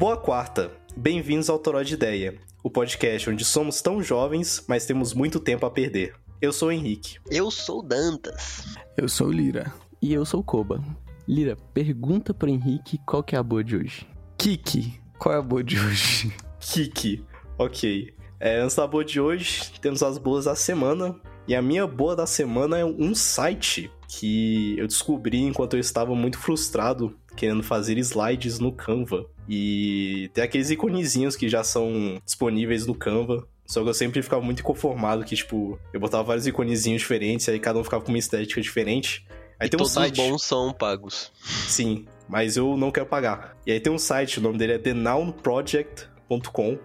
[0.00, 5.12] Boa quarta, bem-vindos ao Toró de Ideia, o podcast onde somos tão jovens, mas temos
[5.12, 6.14] muito tempo a perder.
[6.40, 7.18] Eu sou o Henrique.
[7.30, 8.64] Eu sou Dantas.
[8.96, 9.70] Eu sou o Lira.
[10.00, 10.82] E eu sou o Koba.
[11.28, 14.08] Lira, pergunta pro Henrique qual que é a boa de hoje.
[14.38, 16.34] Kiki, qual é a boa de hoje?
[16.58, 17.22] Kiki,
[17.58, 18.14] ok.
[18.40, 21.14] É, antes da boa de hoje, temos as boas da semana.
[21.46, 26.14] E a minha boa da semana é um site que eu descobri enquanto eu estava
[26.14, 29.26] muito frustrado querendo fazer slides no Canva.
[29.48, 33.46] E tem aqueles iconezinhos que já são disponíveis no Canva.
[33.66, 37.60] Só que eu sempre ficava muito inconformado que, tipo, eu botava vários iconezinhos diferentes, aí
[37.60, 39.24] cada um ficava com uma estética diferente.
[39.60, 40.20] Aí e tem um todos site.
[40.20, 41.30] os bons são pagos.
[41.40, 43.56] Sim, mas eu não quero pagar.
[43.66, 46.78] E aí tem um site, o nome dele é thenownproject.com.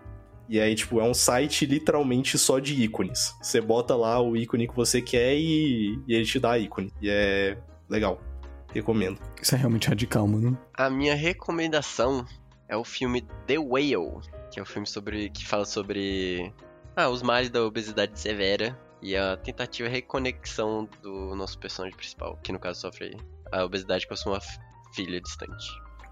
[0.47, 3.33] E aí, tipo, é um site literalmente só de ícones.
[3.41, 6.93] Você bota lá o ícone que você quer e, e ele te dá ícone.
[7.01, 7.57] E é
[7.89, 8.21] legal.
[8.75, 9.19] Recomendo.
[9.41, 10.57] Isso é realmente radical, mano.
[10.73, 12.25] A minha recomendação
[12.67, 14.19] é o filme The Whale,
[14.51, 16.53] que é um filme sobre que fala sobre
[16.95, 22.37] ah, os males da obesidade severa e a tentativa de reconexão do nosso personagem principal,
[22.43, 23.17] que no caso sofre
[23.51, 24.39] a obesidade com a sua
[24.93, 25.67] filha distante.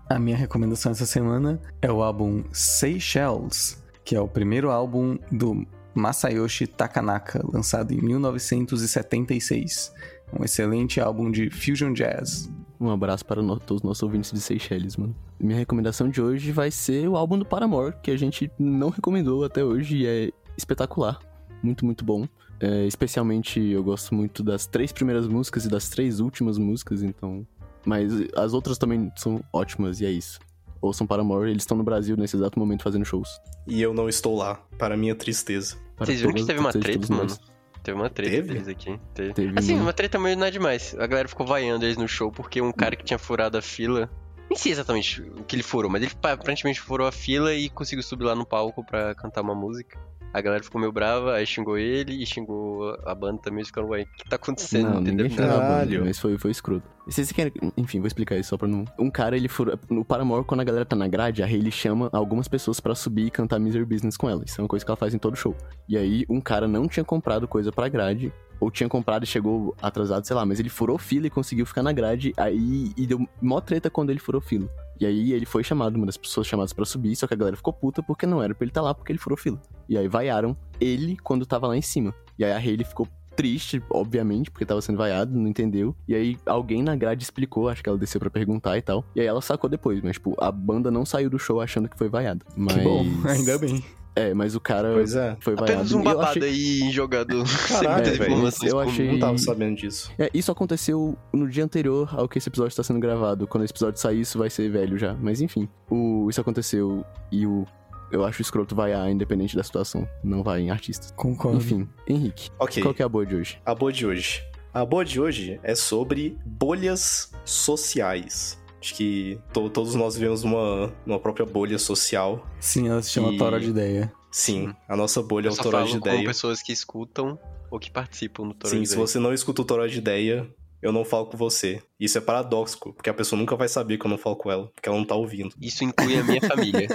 [0.09, 5.66] A minha recomendação essa semana é o álbum Seychelles, que é o primeiro álbum do
[5.95, 9.94] Masayoshi Takanaka, lançado em 1976.
[10.38, 12.50] Um excelente álbum de fusion jazz.
[12.80, 15.16] Um abraço para no, todos os nossos ouvintes de Seychelles, mano.
[15.39, 19.44] Minha recomendação de hoje vai ser o álbum do Paramore, que a gente não recomendou
[19.44, 21.20] até hoje e é espetacular.
[21.61, 22.28] Muito, muito bom.
[22.59, 27.45] É, especialmente eu gosto muito das três primeiras músicas e das três últimas músicas, então.
[27.86, 30.39] Mas as outras também são ótimas e é isso.
[30.81, 33.30] Ouçam Paramore, eles estão no Brasil nesse exato momento fazendo shows.
[33.66, 35.78] E eu não estou lá, para minha tristeza.
[35.95, 37.09] Para Vocês viram que teve uma treta, nós.
[37.09, 37.52] mano?
[37.84, 38.48] Teve uma treta Teve?
[38.53, 39.00] deles aqui.
[39.14, 39.34] Teve.
[39.34, 40.95] Teve, Assim, uma treta meio não é demais.
[40.98, 44.09] A galera ficou vaiando eles no show porque um cara que tinha furado a fila.
[44.50, 47.70] Nem sei exatamente o que ele furou, mas ele pa- aparentemente furou a fila e
[47.70, 49.98] conseguiu subir lá no palco pra cantar uma música.
[50.33, 54.02] A galera ficou meio brava, aí xingou ele e xingou a banda também, ficando, ué,
[54.02, 54.89] o que tá acontecendo?
[54.89, 55.30] Não, ninguém Entendeu?
[55.30, 56.83] xingou a banda, mas foi, foi escroto.
[57.05, 57.54] Vocês querem...
[57.77, 58.83] Enfim, vou explicar isso só pra não...
[58.98, 59.77] Um cara, ele furou...
[59.89, 63.27] No Paramore, quando a galera tá na grade, a Hayley chama algumas pessoas pra subir
[63.27, 64.43] e cantar Misery Business com ela.
[64.43, 65.55] Isso é uma coisa que ela faz em todo show.
[65.88, 69.76] E aí, um cara não tinha comprado coisa pra grade, ou tinha comprado e chegou
[69.82, 72.92] atrasado, sei lá, mas ele furou fila e conseguiu ficar na grade, aí...
[72.98, 74.67] E deu mó treta quando ele furou fila.
[75.03, 77.58] E aí ele foi chamado, uma das pessoas chamadas pra subir, só que a galera
[77.58, 79.61] ficou puta porque não era pra ele estar lá, porque ele furou fila.
[79.89, 82.15] E aí vaiaram ele quando tava lá em cima.
[82.39, 83.05] E aí a Hayley ficou
[83.36, 85.93] triste, obviamente, porque tava sendo vaiado, não entendeu.
[86.08, 89.03] E aí alguém na grade explicou, acho que ela desceu pra perguntar e tal.
[89.13, 91.97] E aí ela sacou depois, mas tipo, a banda não saiu do show achando que
[91.97, 92.45] foi vaiado.
[92.55, 92.77] Mas...
[92.77, 93.83] Que bom, ainda bem.
[94.15, 95.35] É, mas o cara Pois é.
[95.39, 95.71] foi vaiado.
[95.73, 96.43] Apenas um babado achei-
[96.83, 98.71] aí jogado sem Caralho, muitas velho, informações.
[98.71, 100.11] eu achei- Não tava sabendo disso.
[100.19, 103.47] É, isso aconteceu no dia anterior ao que esse episódio está sendo gravado.
[103.47, 105.15] Quando esse episódio sair, isso vai ser velho já.
[105.15, 107.65] Mas enfim, o, isso aconteceu e o.
[108.11, 110.07] Eu acho escroto vaiar, independente da situação.
[110.23, 111.11] Não vai em artistas.
[111.15, 111.57] Concordo.
[111.57, 112.83] Enfim, Henrique, Ok.
[112.83, 113.59] qual que é a boa de hoje?
[113.65, 114.43] A boa de hoje.
[114.71, 118.61] A boa de hoje é sobre bolhas sociais.
[118.83, 122.45] Acho que to- todos nós vivemos numa, numa própria bolha social.
[122.60, 124.11] Sim, ela se chama E- Tora de Ideia.
[124.30, 126.26] Sim, a nossa bolha é Eu o só Toró de falo com Ideia.
[126.27, 127.39] pessoas que escutam
[127.72, 129.07] ou que participam do Toro Sim, de se Ideia.
[129.07, 130.45] você não escuta o Toró de Ideia,
[130.81, 131.81] eu não falo com você.
[131.98, 134.68] Isso é paradoxo, porque a pessoa nunca vai saber que eu não falo com ela,
[134.75, 135.56] porque ela não tá ouvindo.
[135.62, 136.89] Isso inclui a minha família.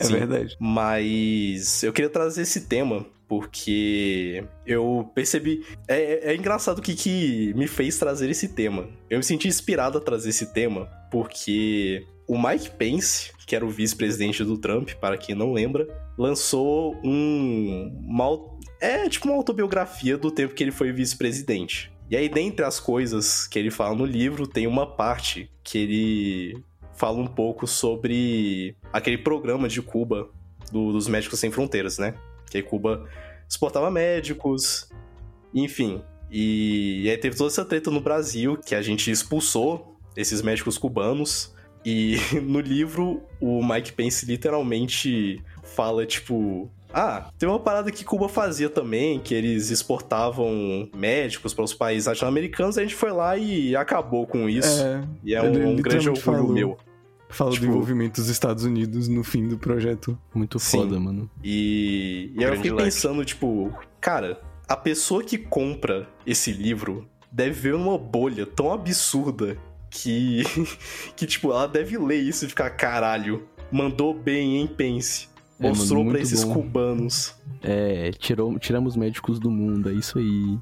[0.00, 0.12] É Sim.
[0.14, 0.56] verdade.
[0.58, 5.64] Mas eu queria trazer esse tema porque eu percebi.
[5.86, 8.88] É, é engraçado o que, que me fez trazer esse tema.
[9.08, 13.70] Eu me senti inspirado a trazer esse tema porque o Mike Pence, que era o
[13.70, 15.86] vice-presidente do Trump, para quem não lembra,
[16.18, 17.96] lançou um.
[18.20, 21.92] Au- é tipo uma autobiografia do tempo que ele foi vice-presidente.
[22.10, 26.64] E aí, dentre as coisas que ele fala no livro, tem uma parte que ele
[26.96, 30.28] fala um pouco sobre aquele programa de Cuba
[30.72, 32.14] do- dos Médicos Sem Fronteiras, né?
[32.50, 33.08] Que aí Cuba
[33.48, 34.90] exportava médicos,
[35.54, 36.02] enfim.
[36.30, 40.76] E, e aí teve toda essa treta no Brasil, que a gente expulsou esses médicos
[40.76, 41.54] cubanos.
[41.84, 46.70] E no livro, o Mike Pence literalmente fala, tipo...
[46.92, 52.08] Ah, tem uma parada que Cuba fazia também, que eles exportavam médicos para os países
[52.08, 54.82] latino-americanos, a gente foi lá e acabou com isso.
[54.82, 56.52] É, e é um, um grande orgulho falou.
[56.52, 56.76] meu.
[57.30, 60.18] Fala Tipo- do envolvimento dos Estados Unidos no fim do projeto.
[60.34, 60.78] Muito Sim.
[60.78, 61.30] foda, mano.
[61.44, 62.84] E, e aí eu fiquei like.
[62.84, 69.56] pensando, tipo, cara, a pessoa que compra esse livro deve ver uma bolha tão absurda
[69.90, 70.42] que,
[71.16, 75.28] que tipo, ela deve ler isso e ficar, caralho, mandou bem, hein, Pense.
[75.58, 76.54] É, mano, Mostrou pra esses bom.
[76.54, 77.34] cubanos.
[77.62, 80.58] É, tirou, tiramos médicos do mundo, é isso aí.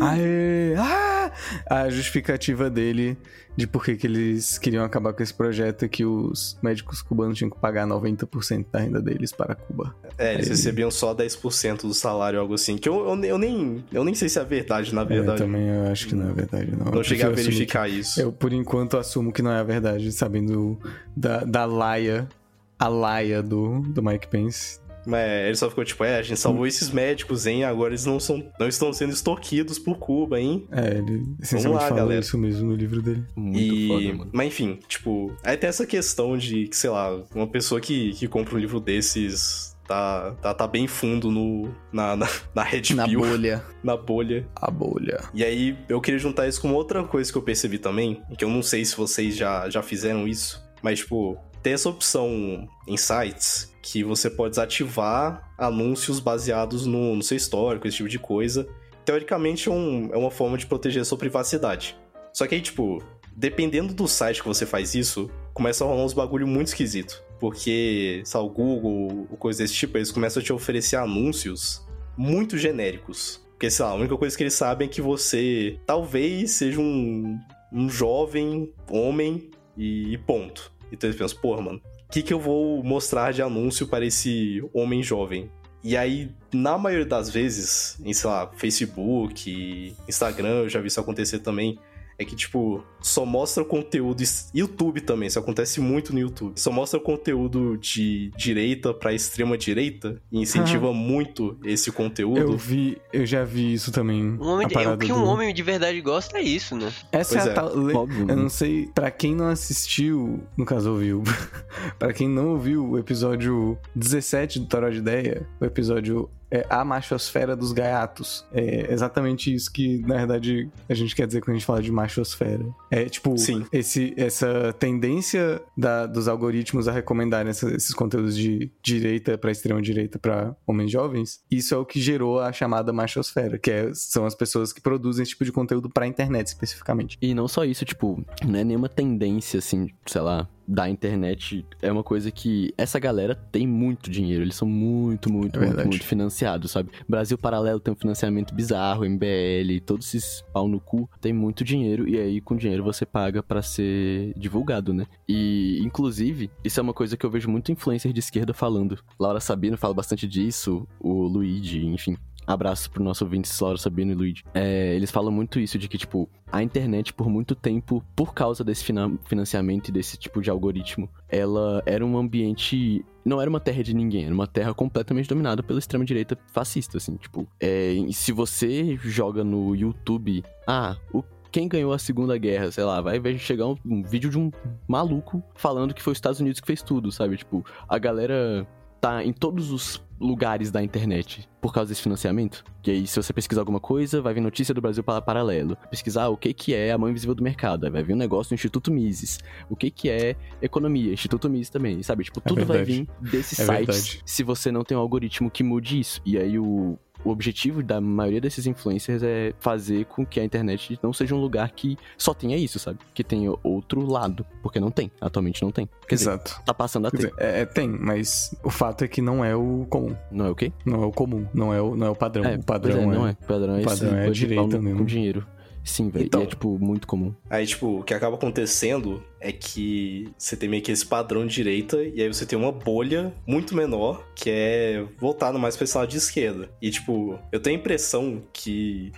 [0.00, 0.74] Aê!
[0.76, 1.23] Ah!
[1.68, 3.16] A justificativa dele
[3.56, 7.50] de por que eles queriam acabar com esse projeto é que os médicos cubanos tinham
[7.50, 9.94] que pagar 90% da renda deles para Cuba.
[10.18, 12.76] É, eles recebiam só 10% do salário, algo assim.
[12.76, 15.40] Que eu, eu, eu nem, eu nem sei se é verdade, na É, verdade.
[15.40, 16.90] eu também eu acho que não é verdade, não.
[16.90, 18.20] não cheguei a verificar isso.
[18.20, 20.78] Eu, por enquanto, assumo que não é a verdade, sabendo
[21.16, 22.28] da, da laia,
[22.76, 24.80] a laia do, do Mike Pence.
[25.06, 27.64] Mas ele só ficou tipo, é, a gente salvou esses médicos, hein?
[27.64, 30.66] Agora eles não, são, não estão sendo extorquidos por Cuba, hein?
[30.70, 32.20] É, ele essencialmente lá, falou galera.
[32.20, 33.24] isso mesmo no livro dele.
[33.36, 33.88] Muito e...
[33.88, 34.30] foda, mano.
[34.32, 38.26] Mas enfim, tipo, aí tem essa questão de, que, sei lá, uma pessoa que, que
[38.28, 43.04] compra um livro desses tá, tá, tá bem fundo no, na, na, na Red Na
[43.06, 43.64] Pill, bolha.
[43.82, 44.46] na bolha.
[44.56, 45.20] A bolha.
[45.32, 48.50] E aí eu queria juntar isso com outra coisa que eu percebi também, que eu
[48.50, 53.74] não sei se vocês já, já fizeram isso, mas tipo, tem essa opção em sites
[53.82, 58.68] que você pode desativar anúncios baseados no, no seu histórico, esse tipo de coisa.
[59.04, 61.96] Teoricamente é, um- é uma forma de proteger a sua privacidade.
[62.32, 63.02] Só que aí, tipo,
[63.34, 67.22] dependendo do site que você faz isso, começa a rolar uns bagulho muito esquisito.
[67.40, 71.82] Porque, sabe, o Google, coisa desse tipo, eles começam a te oferecer anúncios
[72.16, 73.42] muito genéricos.
[73.52, 77.38] Porque, sei lá, a única coisa que eles sabem é que você talvez seja um,
[77.72, 80.73] um jovem homem e ponto.
[80.94, 84.62] Então eles pensam, porra, mano, o que, que eu vou mostrar de anúncio para esse
[84.72, 85.50] homem jovem?
[85.82, 90.98] E aí, na maioria das vezes, em, sei lá, Facebook, Instagram, eu já vi isso
[90.98, 91.78] acontecer também.
[92.18, 94.22] É que, tipo, só mostra conteúdo.
[94.54, 96.52] YouTube também, isso acontece muito no YouTube.
[96.58, 102.38] Só mostra conteúdo de direita pra extrema direita e incentiva muito esse conteúdo.
[102.40, 104.22] Eu vi, eu já vi isso também.
[104.24, 106.92] Um homem a de- o que um do- homem de verdade gosta é isso, né?
[107.10, 107.54] Essa Pois é a é.
[107.54, 107.66] tal.
[107.96, 108.26] Óbvio.
[108.28, 111.22] Eu não sei, pra quem não assistiu, no caso ouviu,
[111.98, 116.84] pra quem não ouviu o episódio 17 do Toró de Ideia, o episódio é A
[116.84, 118.44] Machosfera dos Gaiatos.
[118.52, 121.90] É exatamente isso que, na verdade, a gente quer dizer quando a gente fala de
[121.90, 122.64] machosfera.
[122.90, 123.64] É tipo, Sim.
[123.72, 129.82] esse, essa tendência da- dos algoritmos a recomendarem essa- esses conteúdos de direita pra extrema
[129.82, 134.24] direita pra homens jovens, isso é o que gerou a chamada machosfera, que é- são
[134.24, 137.18] as pessoas que produzem esse tipo de conteúdo pra internet especificamente.
[137.20, 141.66] E não só isso, tipo, não é nenhuma tendência, assim, sei lá, da internet.
[141.82, 144.42] É uma coisa que essa galera tem muito dinheiro.
[144.42, 146.90] Eles são muito, muito, É muito, muito financiados, sabe?
[147.08, 152.08] Brasil Paralelo tem um financiamento bizarro, MBL, todos esses pau no cu tem muito dinheiro.
[152.08, 155.06] E aí, com dinheiro, você paga pra ser divulgado, né?
[155.28, 158.98] E, inclusive, isso é uma coisa que eu vejo muito influencer de esquerda falando.
[159.18, 162.16] Laura Sabino fala bastante disso, o Luigi, enfim.
[162.46, 164.44] Abraço pro nosso ouvinte, Laura Sabino e Luigi.
[164.52, 168.62] É, eles falam muito isso, de que, tipo, a internet, por muito tempo, por causa
[168.62, 173.04] desse fina- financiamento e desse tipo de algoritmo, ela era um ambiente.
[173.24, 177.16] Não era uma terra de ninguém, era uma terra completamente dominada pela extrema-direita fascista, assim,
[177.16, 177.46] tipo.
[177.58, 183.00] É, se você joga no YouTube, ah, o quem ganhou a Segunda Guerra, sei lá,
[183.00, 184.50] vai chegar um, um vídeo de um
[184.88, 187.36] maluco falando que foi os Estados Unidos que fez tudo, sabe?
[187.36, 188.66] Tipo, a galera
[189.04, 192.64] tá em todos os lugares da internet por causa desse financiamento.
[192.82, 195.76] Que aí, se você pesquisar alguma coisa, vai vir notícia do Brasil para paralelo.
[195.90, 198.50] Pesquisar o que que é a mão invisível do mercado, aí vai vir um negócio
[198.50, 199.40] do Instituto Mises.
[199.68, 202.24] O que que é economia, Instituto Mises também, sabe?
[202.24, 203.08] Tipo, É tudo vai verdade.
[203.20, 204.22] vir desses É sites verdade.
[204.24, 206.20] se você não tem um algoritmo que mude isso.
[206.24, 210.98] E aí o o objetivo da maioria desses influencers é fazer com que a internet
[211.02, 212.98] não seja um lugar que só tenha isso, sabe?
[213.12, 214.44] Que tenha outro lado.
[214.62, 215.10] Porque não tem.
[215.20, 215.88] Atualmente não tem.
[216.06, 216.60] Quer dizer, Exato.
[216.64, 217.16] tá passando a ter.
[217.16, 220.14] dizer, é, é, tem, mas o fato é que não é o comum.
[220.30, 220.72] Não é o quê?
[220.84, 222.44] Não é o comum, não é o, não é o padrão.
[222.44, 223.30] É, o padrão é, é, não é.
[223.30, 224.98] O padrão é, o esse padrão é bando de direita mesmo.
[224.98, 225.46] com dinheiro.
[225.84, 226.24] Sim, velho.
[226.24, 226.40] Então.
[226.40, 227.34] E é, tipo, muito comum.
[227.48, 231.54] Aí, tipo, o que acaba acontecendo é que você tem meio que esse padrão de
[231.54, 235.96] direita, e aí você tem uma bolha muito menor, que é voltada mais pra esse
[235.96, 236.70] lado de esquerda.
[236.80, 239.12] E, tipo, eu tenho a impressão que.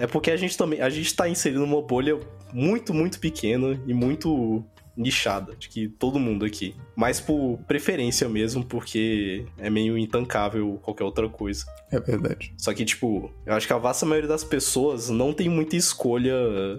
[0.00, 0.80] É porque a gente também.
[0.80, 2.18] A gente tá inserindo uma bolha
[2.54, 4.64] muito, muito pequena e muito
[4.98, 5.54] nichada.
[5.56, 6.74] De que todo mundo aqui.
[6.96, 11.64] Mas por preferência mesmo, porque é meio intancável qualquer outra coisa.
[11.90, 12.52] É verdade.
[12.56, 16.34] Só que, tipo, eu acho que a vasta maioria das pessoas não tem muita escolha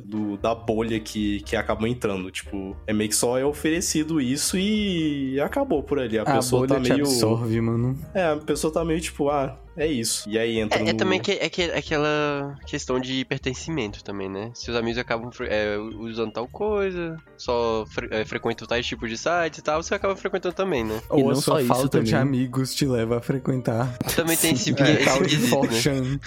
[0.06, 2.30] do, da bolha que, que acabam entrando.
[2.30, 6.20] Tipo, é meio que só é oferecido isso e acabou por ali.
[6.20, 7.02] A, A, pessoa tá meio.
[7.06, 7.98] absorve, mano.
[8.14, 10.30] É, a pessoa tá meio tipo, ah, é isso.
[10.30, 10.98] E aí entra É, é no...
[10.98, 14.52] também que, é que, aquela questão de pertencimento também, né?
[14.54, 19.18] Se os amigos acabam é, usando tal coisa, só fre é, frequentam tais tipos de
[19.18, 21.00] sites e tal, você acaba frequentando também, né?
[21.10, 22.22] E Ou a não sua só isso falta de também.
[22.28, 25.68] amigos te leva a frequentar Também tem esse, o esse tal de quesito, né?
[25.68, 26.20] Forchan.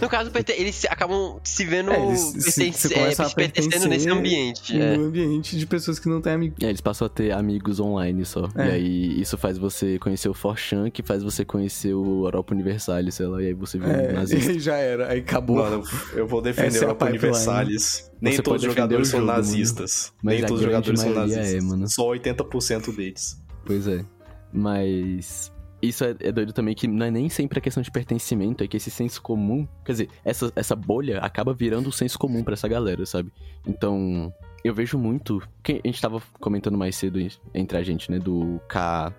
[0.00, 3.88] No caso, eles acabam se vendo É, eles se- perten- se é, se pertencendo pertencer
[3.88, 4.80] nesse ambiente.
[4.80, 4.96] é.
[4.96, 6.56] No ambiente de pessoas que não têm amigos.
[6.62, 8.48] É, eles passam a ter amigos online só.
[8.54, 8.68] É.
[8.68, 13.14] E aí isso faz você conhecer o Forchan, que faz você conhecer o Europa Universalis,
[13.14, 14.52] sei lá, e aí você vira um É, nazista.
[14.52, 15.56] e já era, aí acabou.
[15.56, 15.82] Mano,
[16.14, 17.06] eu vou defender Essa é o a Europa.
[17.06, 18.10] Universalis.
[18.20, 19.38] Nem Você todos os jogadores são jogo, mano.
[19.42, 20.12] nazistas.
[20.22, 21.62] Mas Nem todos os jogadores são maioria nazistas.
[21.64, 21.88] é, mano.
[21.88, 23.42] Só 80% deles.
[23.64, 24.04] Pois é.
[24.52, 28.64] Mas isso é, é doido também que não é nem sempre a questão de pertencimento,
[28.64, 32.42] é que esse senso comum, quer dizer, essa, essa bolha acaba virando o senso comum
[32.42, 33.30] pra essa galera, sabe?
[33.66, 34.32] Então,
[34.64, 37.18] eu vejo muito, que a gente tava comentando mais cedo
[37.54, 39.12] entre a gente, né, do K,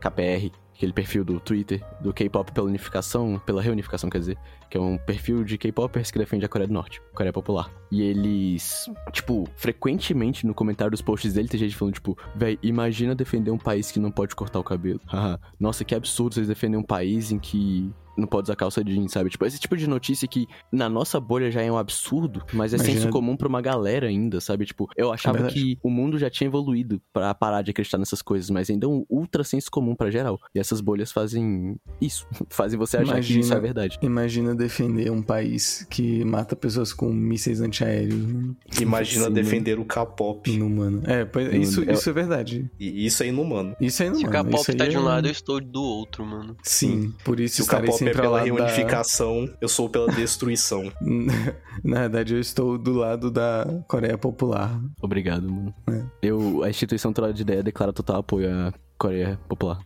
[0.00, 4.38] KPR, aquele perfil do Twitter, do K-pop pela unificação, pela reunificação, quer dizer,
[4.70, 7.70] que é um perfil de K-popers que defende a Coreia do Norte, Coreia Popular.
[7.90, 13.14] E eles, tipo, frequentemente no comentário dos posts dele tem gente falando, tipo, véi, imagina
[13.14, 15.00] defender um país que não pode cortar o cabelo.
[15.58, 19.30] Nossa, que absurdo vocês defendem um país em que não pode usar calça jeans, sabe?
[19.30, 22.76] Tipo, esse tipo de notícia que na nossa bolha já é um absurdo, mas é
[22.76, 24.64] Imagina- senso comum pra uma galera ainda, sabe?
[24.66, 25.54] Tipo, eu achava verdade.
[25.54, 28.88] que o mundo já tinha evoluído pra parar de acreditar nessas coisas, mas ainda é
[28.88, 30.40] um ultra senso comum pra geral.
[30.54, 33.98] E essas bolhas fazem isso, fazem você achar que Imagina- isso é verdade.
[34.02, 38.16] Imagina defender um país que mata pessoas com mísseis antiaéreos.
[38.22, 38.54] né?
[38.80, 40.50] Imagina Sim, defender o K-pop.
[40.50, 41.02] Inumano.
[41.06, 41.62] É, pois, Inumano.
[41.62, 42.70] isso, isso é verdade.
[42.78, 43.74] E isso é inumano.
[43.80, 44.28] Isso é Se inumano.
[44.28, 46.56] o K-pop tá de um é- lado, eu estou do outro, mano.
[46.62, 48.66] Sim, por isso Se o K-pop é sempre ao pela lado da...
[48.66, 50.92] reunificação, eu sou pela destruição.
[51.82, 54.80] Na verdade, eu estou do lado da Coreia Popular.
[55.00, 55.74] Obrigado, mano.
[55.90, 56.02] É.
[56.22, 59.80] Eu, a instituição Trollada de Ideia declara total apoio à Coreia Popular.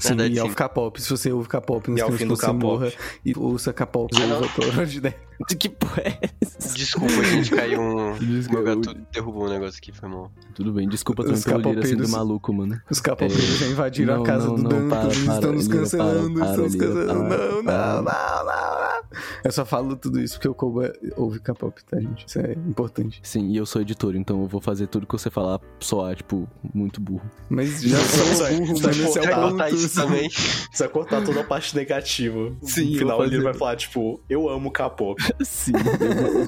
[0.00, 0.54] Sim, Verdade, e ao sim.
[0.54, 2.92] K-pop, se você ouve K-pop, significa fim que você morra
[3.24, 4.38] e ouça K-pop Ah, e não.
[4.38, 5.16] ouça Trollada de Ideia.
[5.58, 6.74] Que porra é essa?
[6.74, 8.12] Desculpa, gente, caiu um.
[8.20, 10.30] Desculpa, Meu gato derrubou um negócio aqui, foi mal.
[10.54, 12.80] Tudo bem, desculpa também Os pelo líder assim do maluco, mano.
[12.90, 16.44] Os K-popeiros já invadiram não, a casa não, do eles para, estão nos Lira, cancelando,
[16.44, 17.24] estão nos Lira, cancelando.
[17.24, 18.79] Não, não, não, não.
[19.44, 22.26] Eu só falo tudo isso porque o Koba ouve K-pop, tá, gente?
[22.26, 23.20] Isso é importante.
[23.22, 26.48] Sim, e eu sou editor, então eu vou fazer tudo que você falar soar, tipo,
[26.74, 27.28] muito burro.
[27.48, 29.74] Mas já sou burro, vai mas esse é o ponto.
[29.74, 30.30] isso também.
[30.30, 32.52] Você vai cortar toda a parte negativa.
[32.62, 35.20] Sim, no final ele vai falar, tipo, eu amo K-pop.
[35.42, 35.72] Sim,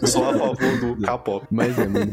[0.00, 1.46] Eu sou a favor do K-pop.
[1.50, 2.12] Mas é, mano.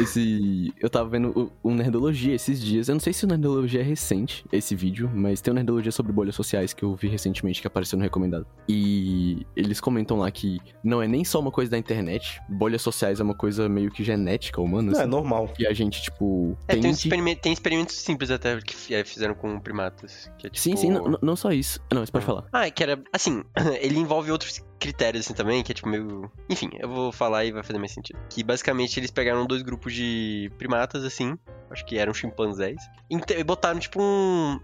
[0.00, 0.72] Esse.
[0.80, 2.88] Eu tava vendo o, o Nerdologia esses dias.
[2.88, 6.12] Eu não sei se o Nerdologia é recente, esse vídeo, mas tem um Nerdologia sobre
[6.12, 8.46] bolhas sociais que eu vi recentemente que apareceu no recomendado.
[8.68, 13.20] E eles comentam lá que não é nem só uma coisa da internet, bolhas sociais
[13.20, 14.92] é uma coisa meio que genética humana.
[14.92, 15.52] Não, é assim, normal.
[15.58, 16.56] E a gente, tipo.
[16.66, 20.30] É, tem, um tende- experimento, tem experimentos simples até que é, fizeram com primatas.
[20.38, 20.62] Que é, tipo...
[20.62, 21.80] Sim, sim, não, não só isso.
[21.92, 22.44] Não, você pode falar.
[22.52, 23.00] Ah, é que era.
[23.12, 23.42] Assim,
[23.80, 26.30] ele envolve outros critérios assim também, que é tipo meio.
[26.48, 28.18] Enfim, eu vou falar e vai fazer mais sentido.
[28.30, 31.38] Que basicamente eles pegaram dois grupos de primatas, assim.
[31.70, 32.80] Acho que eram chimpanzés.
[33.10, 34.58] E botaram tipo um.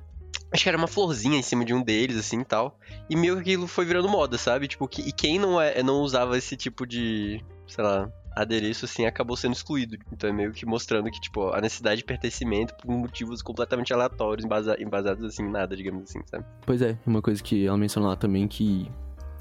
[0.52, 2.78] Acho que era uma florzinha em cima de um deles, assim e tal.
[3.10, 4.68] E meio que aquilo foi virando moda, sabe?
[4.68, 7.44] Tipo, que, e quem não, é, não usava esse tipo de.
[7.66, 8.08] sei lá.
[8.36, 9.96] Adereço, assim, acabou sendo excluído.
[10.12, 14.44] Então é meio que mostrando que, tipo, a necessidade de pertencimento por motivos completamente aleatórios,
[14.44, 16.44] embasa- embasados, assim, nada, digamos assim, sabe?
[16.66, 18.90] Pois é, uma coisa que ela mencionou lá também que,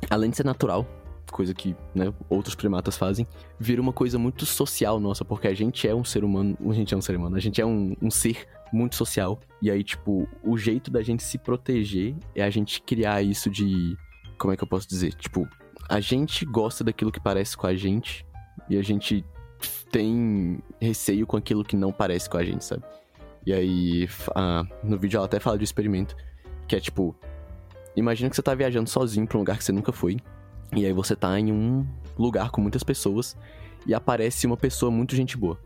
[0.10, 0.86] além de ser natural,
[1.32, 3.28] coisa que né, outros primatas fazem,
[3.60, 6.94] vira uma coisa muito social nossa, porque a gente é um ser humano, a gente
[6.94, 9.40] é um ser humano, a gente é um, um ser muito social.
[9.62, 13.98] E aí, tipo, o jeito da gente se proteger é a gente criar isso de.
[14.38, 15.14] Como é que eu posso dizer?
[15.14, 15.48] Tipo,
[15.90, 18.26] a gente gosta daquilo que parece com a gente
[18.70, 19.24] e a gente
[19.92, 22.84] tem receio com aquilo que não parece com a gente, sabe?
[23.46, 26.16] E aí, f- ah, no vídeo ela até fala de um experimento,
[26.68, 27.16] que é tipo,
[27.96, 30.18] imagina que você tá viajando sozinho pra um lugar que você nunca foi,
[30.76, 31.86] e aí você tá em um
[32.18, 33.38] lugar com muitas pessoas,
[33.86, 35.60] e aparece uma pessoa muito gente boa.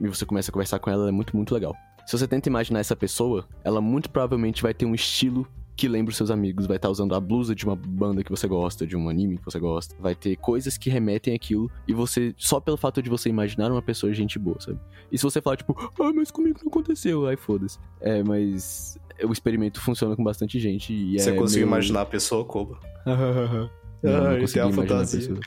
[0.00, 1.74] E você começa a conversar com ela, ela é muito, muito legal.
[2.06, 6.10] Se você tenta imaginar essa pessoa, ela muito provavelmente vai ter um estilo que lembra
[6.10, 8.96] os seus amigos, vai estar usando a blusa de uma banda que você gosta, de
[8.96, 12.76] um anime que você gosta, vai ter coisas que remetem àquilo, e você, só pelo
[12.76, 14.78] fato de você imaginar uma pessoa gente boa, sabe?
[15.10, 17.78] E se você falar, tipo, ah, mas comigo não aconteceu, aí foda-se.
[18.00, 22.06] É, mas o experimento funciona com bastante gente e Você é conseguiu meio- imaginar a
[22.06, 22.78] pessoa, Koba?
[24.02, 25.18] Não, não consegui tem a imaginar a fantasia.
[25.20, 25.40] pessoa.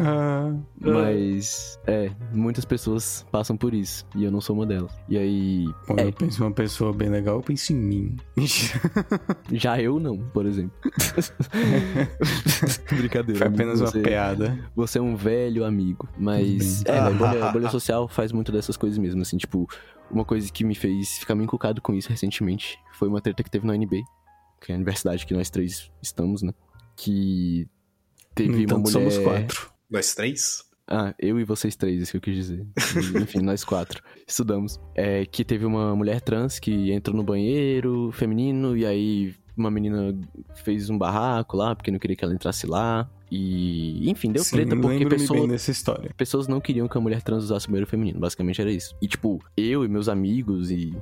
[0.00, 4.92] Ah, Mas, é, muitas pessoas passam por isso, e eu não sou uma delas.
[5.08, 8.16] E aí, quando é, eu penso em uma pessoa bem legal, eu penso em mim.
[9.50, 10.70] já eu não, por exemplo.
[12.90, 13.38] Brincadeira.
[13.38, 14.58] Foi amigo, apenas uma você- piada.
[14.76, 16.08] Você é um velho amigo.
[16.16, 16.84] Mas.
[16.84, 19.22] É, velho, bolha, bolha social faz muito dessas coisas mesmo.
[19.22, 19.68] Assim, tipo,
[20.10, 23.50] uma coisa que me fez ficar meio encucado com isso recentemente foi uma treta que
[23.50, 24.02] teve na UNB,
[24.60, 26.52] que é a universidade que nós três estamos, né?
[26.96, 27.66] Que
[28.34, 28.92] teve No uma mulher.
[28.92, 29.70] somos quatro.
[29.90, 30.64] Nós três?
[30.90, 32.66] Ah, eu e vocês três, isso que eu quis dizer.
[33.22, 34.80] Enfim, nós quatro estudamos.
[34.94, 40.16] É, que teve uma mulher trans que entrou no banheiro feminino e aí uma menina
[40.64, 43.08] fez um barraco lá porque não queria que ela entrasse lá.
[43.30, 46.10] E, enfim, deu Sim, treta porque pessoa, bem dessa história.
[46.16, 48.18] pessoas não queriam que a mulher trans usasse o banheiro feminino.
[48.20, 48.94] Basicamente era isso.
[49.02, 50.96] E, tipo, eu e meus amigos e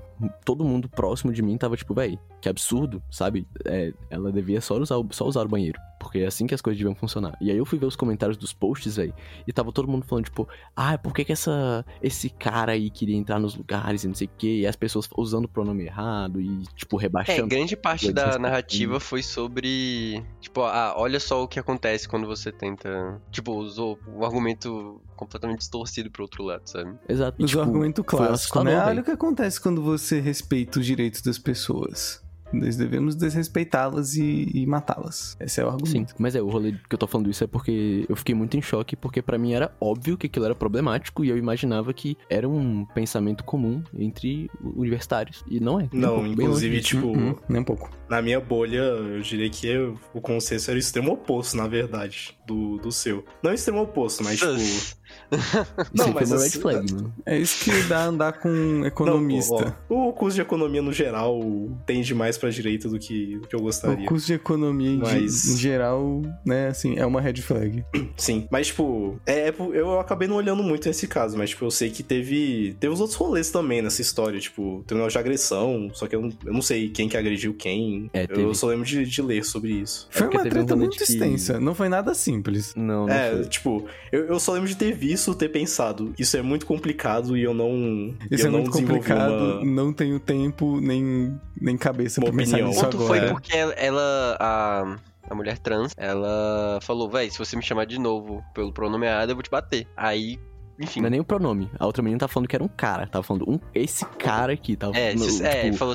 [0.45, 3.47] todo mundo próximo de mim tava, tipo, véi, que absurdo, sabe?
[3.65, 5.79] É, ela devia só usar, o- só usar o banheiro.
[5.99, 7.37] Porque é assim que as coisas deviam funcionar.
[7.41, 9.13] E aí eu fui ver os comentários dos posts, véi,
[9.47, 13.17] e tava todo mundo falando, tipo, ah, por que, que essa, esse cara aí queria
[13.17, 14.59] entrar nos lugares e não sei o quê?
[14.61, 17.49] E as pessoas usando o pronome errado e, tipo, É, rebaixando.
[17.49, 18.43] grande parte da desrespeito.
[18.43, 20.23] narrativa foi sobre.
[20.41, 23.21] Tipo, ah, olha só o que acontece quando você tenta.
[23.33, 26.97] Tipo, usou um argumento completamente distorcido pro outro lado, sabe?
[27.09, 27.37] Exato.
[27.39, 28.81] E, Mas tipo, o argumento clássico, né?
[28.85, 32.25] Olha o que acontece quando você respeita os direitos das pessoas.
[32.53, 35.37] Nós devemos desrespeitá-las e, e matá-las.
[35.41, 36.15] Esse é o Sim, argumento.
[36.19, 38.63] mas é, o rolê que eu tô falando isso é porque eu fiquei muito em
[38.63, 42.49] choque, porque pra mim era óbvio que aquilo era problemático e eu imaginava que era
[42.49, 45.45] um pensamento comum entre universitários.
[45.49, 45.85] E não é.
[45.85, 47.91] um Não, bem inclusive, tipo, Hum, hum, nem um pouco.
[48.09, 49.77] na minha bolha, eu diria que
[50.15, 53.25] o consenso era o extremo oposto, na verdade, do, do seu.
[53.43, 54.97] Não o extremo oposto, mas, tipo.
[55.95, 57.13] Não, mas red assim- flag, mano.
[57.25, 59.77] É isso que dá andar com um Não, economista.
[59.89, 61.41] ó, o curso de economia, no geral,
[61.87, 64.07] tende mais pra direita do que, do que eu o gostaria.
[64.07, 67.85] curso de economia em, Mas- em geral, né, assim, é uma red flag.
[68.17, 71.65] Sim, mas, tipo, é, é por- eu acabei não olhando muito nesse caso, mas, tipo,
[71.65, 72.77] eu sei que teve.
[72.81, 76.21] Teve os outros rolês também nessa história, tipo, teve um de agressão, só que eu
[76.23, 78.11] não, eu não sei quem que agrediu quem.
[78.13, 80.09] É, eu só lembro de, de ler sobre isso.
[80.11, 82.75] Foi porque uma um treta muito que- extensa, não foi nada simples.
[82.75, 83.45] Não, não É, foi.
[83.47, 87.43] tipo, eu, eu só lembro de ter visto, ter pensado, isso é muito complicado e
[87.43, 88.15] eu não.
[88.31, 92.37] Isso eu é não muito complicado, uma- não tenho tempo nem, nem cabeça Uma pra
[92.39, 92.67] pensar opinião.
[92.69, 93.21] O nisso ponto agora.
[93.21, 94.97] foi porque ela, ela- a,
[95.31, 99.31] a mulher trans, ela falou, véi, se você me chamar de novo pelo pronome errado,
[99.31, 99.87] eu vou te bater.
[99.97, 100.39] Aí,
[100.79, 101.01] enfim.
[101.01, 101.71] Não é nem o pronome.
[101.79, 103.07] A outra menina tá falando que era um cara.
[103.07, 104.77] Tava falando, um, esse cara aqui.
[104.77, 105.95] Tava É, no- se- é, tipo, falou.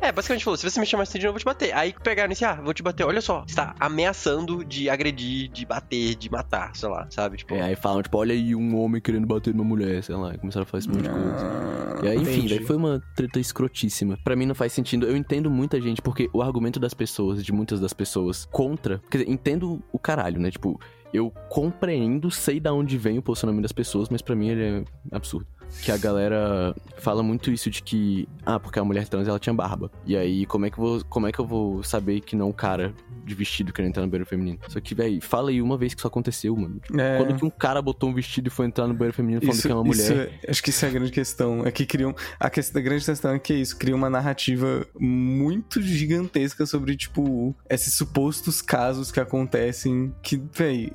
[0.00, 1.74] É, basicamente falou: se você me chamar assim de novo, eu vou te bater.
[1.76, 3.04] Aí pegaram esse, ah, vou te bater.
[3.04, 7.36] Olha só, você tá ameaçando de agredir, de bater, de matar, sei lá, sabe?
[7.38, 10.34] Tipo, É, aí falam, tipo, olha aí um homem querendo bater numa mulher, sei lá.
[10.34, 12.00] e Começaram a falar esse monte de coisa.
[12.04, 14.16] E aí, enfim, daí foi uma treta escrotíssima.
[14.24, 15.06] Pra mim não faz sentido.
[15.06, 19.00] Eu entendo muita gente, porque o argumento das pessoas, de muitas das pessoas, contra.
[19.10, 20.50] Quer dizer, entendo o caralho, né?
[20.50, 20.80] Tipo,
[21.12, 25.16] eu compreendo, sei da onde vem o posicionamento das pessoas, mas pra mim ele é
[25.16, 25.46] absurdo.
[25.82, 29.54] Que a galera fala muito isso de que, ah, porque a mulher trans ela tinha
[29.54, 29.90] barba.
[30.04, 32.50] E aí, como é que eu vou, como é que eu vou saber que não
[32.50, 32.92] um cara
[33.24, 34.58] de vestido querendo entrar no banheiro feminino?
[34.68, 36.80] Só que, véi, fala aí uma vez que isso aconteceu, mano.
[36.98, 37.16] É.
[37.18, 39.66] Quando que um cara botou um vestido e foi entrar no banheiro feminino falando Isso,
[39.66, 40.02] que é uma mulher?
[40.02, 41.66] isso é- acho que isso é a grande questão.
[41.66, 42.14] É que criam.
[42.38, 46.96] A, questão, a grande questão é que é isso, cria uma narrativa muito gigantesca sobre,
[46.96, 50.12] tipo, esses supostos casos que acontecem.
[50.22, 50.40] Que,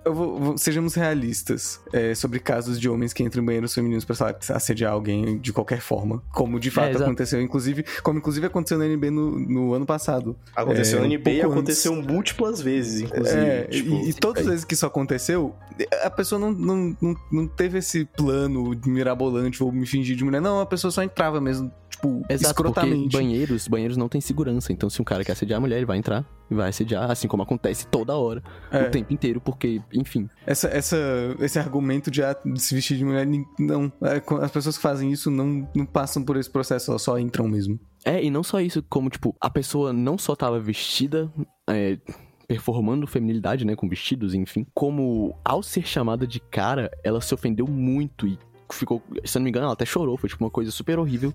[0.05, 4.25] vou- sejamos realistas é, sobre casos de homens que entram em banheiros femininos pra, sei
[4.27, 4.33] lá,
[4.65, 6.21] assediar alguém de qualquer forma.
[6.33, 7.03] Como de fato exato.
[7.03, 7.41] aconteceu.
[7.41, 10.35] Inclusive, como inclusive aconteceu na NB no, no ano passado.
[10.55, 13.37] Aconteceu É, no um NB e pouco aconteceu múltiplas vezes, inclusive.
[13.37, 15.55] É, tipo, e, e todas as vezes que isso aconteceu,
[16.03, 20.41] a pessoa não, não, não, não teve esse plano mirabolante, vou me fingir de mulher.
[20.41, 21.71] Não, a pessoa só entrava mesmo,
[22.13, 23.11] tipo, Exato, escrotamente.
[23.11, 24.71] banheiros, banheiros não tem segurança.
[24.71, 27.27] Então, se um cara quer assediar a mulher, ele vai entrar e vai assediar, assim
[27.27, 30.29] como acontece toda hora, É, o tempo inteiro, porque, enfim.
[30.45, 30.97] essa, essa,
[31.39, 33.27] esse argumento de, ah, de se vestir de mulher,
[33.59, 33.91] não.
[34.01, 37.47] É, As pessoas que fazem isso não, não passam por esse processo, elas só entram
[37.47, 37.79] mesmo.
[38.03, 41.31] É, e não só isso, como, tipo, a pessoa não só tava vestida,
[41.67, 41.97] é,
[42.47, 47.65] performando feminilidade, né, com vestidos, enfim, como ao ser chamada de cara, ela se ofendeu
[47.67, 48.37] muito e
[48.73, 51.33] ficou, se eu não me engano, ela até chorou, foi tipo uma coisa super horrível.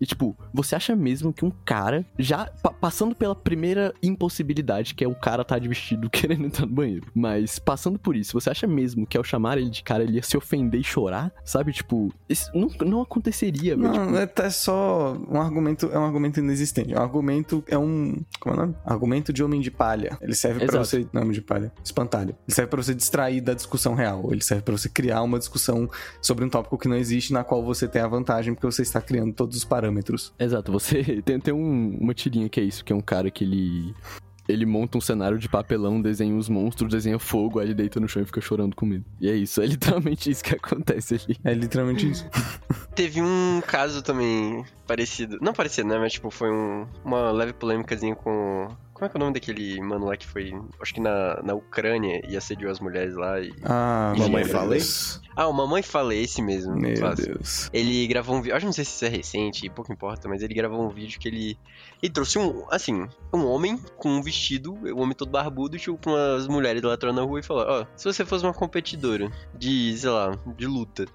[0.00, 5.04] E tipo, você acha mesmo que um cara, já pa- passando pela primeira impossibilidade, que
[5.04, 8.48] é o cara tá de vestido querendo entrar no banheiro, mas passando por isso, você
[8.50, 11.30] acha mesmo que ao chamar ele de cara, ele ia se ofender e chorar?
[11.44, 13.88] Sabe, tipo, isso não, não aconteceria, velho.
[13.92, 16.94] Não, Tipo, é tá só um argumento, é um argumento inexistente.
[16.94, 18.74] Um argumento é um, como é o nome?
[18.86, 20.16] Argumento de homem de palha.
[20.22, 20.84] Ele serve pra Exato.
[20.86, 22.30] você, não homem de palha, espantalho.
[22.48, 24.28] Ele serve pra você distrair da discussão real.
[24.32, 25.88] Ele serve pra você criar uma discussão
[26.20, 29.00] sobre um tópico que não existe, na qual você tem a vantagem porque você está
[29.00, 30.32] criando todos os parâmetros.
[30.38, 33.44] Exato, você tem, tem um- uma tirinha que é isso, que é um cara que
[33.44, 33.94] ele.
[34.48, 38.08] Ele monta um cenário de papelão, desenha os monstros, desenha fogo, aí ele deita no
[38.08, 39.04] chão e fica chorando com medo.
[39.20, 41.36] E é isso, é literalmente isso que acontece ali.
[41.44, 42.26] É literalmente isso.
[42.92, 45.38] Teve um caso também parecido.
[45.40, 45.96] Não parecido, né?
[45.98, 48.68] Mas tipo, foi um- uma leve polêmicazinha com.
[48.92, 50.52] Como é que é o nome daquele mano lá que foi.
[50.80, 53.52] Acho que na, na Ucrânia e assediou as mulheres lá e.
[53.62, 54.80] Ah, Mamãe meu falei?
[55.34, 56.74] Ah, o Mamãe Falei, esse mesmo.
[56.74, 57.34] Meu clássico.
[57.34, 57.70] Deus.
[57.72, 58.54] Ele gravou um vídeo.
[58.54, 61.18] Acho que não sei se isso é recente, pouco importa, mas ele gravou um vídeo
[61.18, 61.58] que ele.
[62.02, 62.64] Ele trouxe um.
[62.70, 66.96] Assim, um homem com um vestido, um homem todo barbudo, tipo, com umas mulheres lá
[67.12, 71.06] na rua e falou: Ó, se você fosse uma competidora de, sei lá, de luta.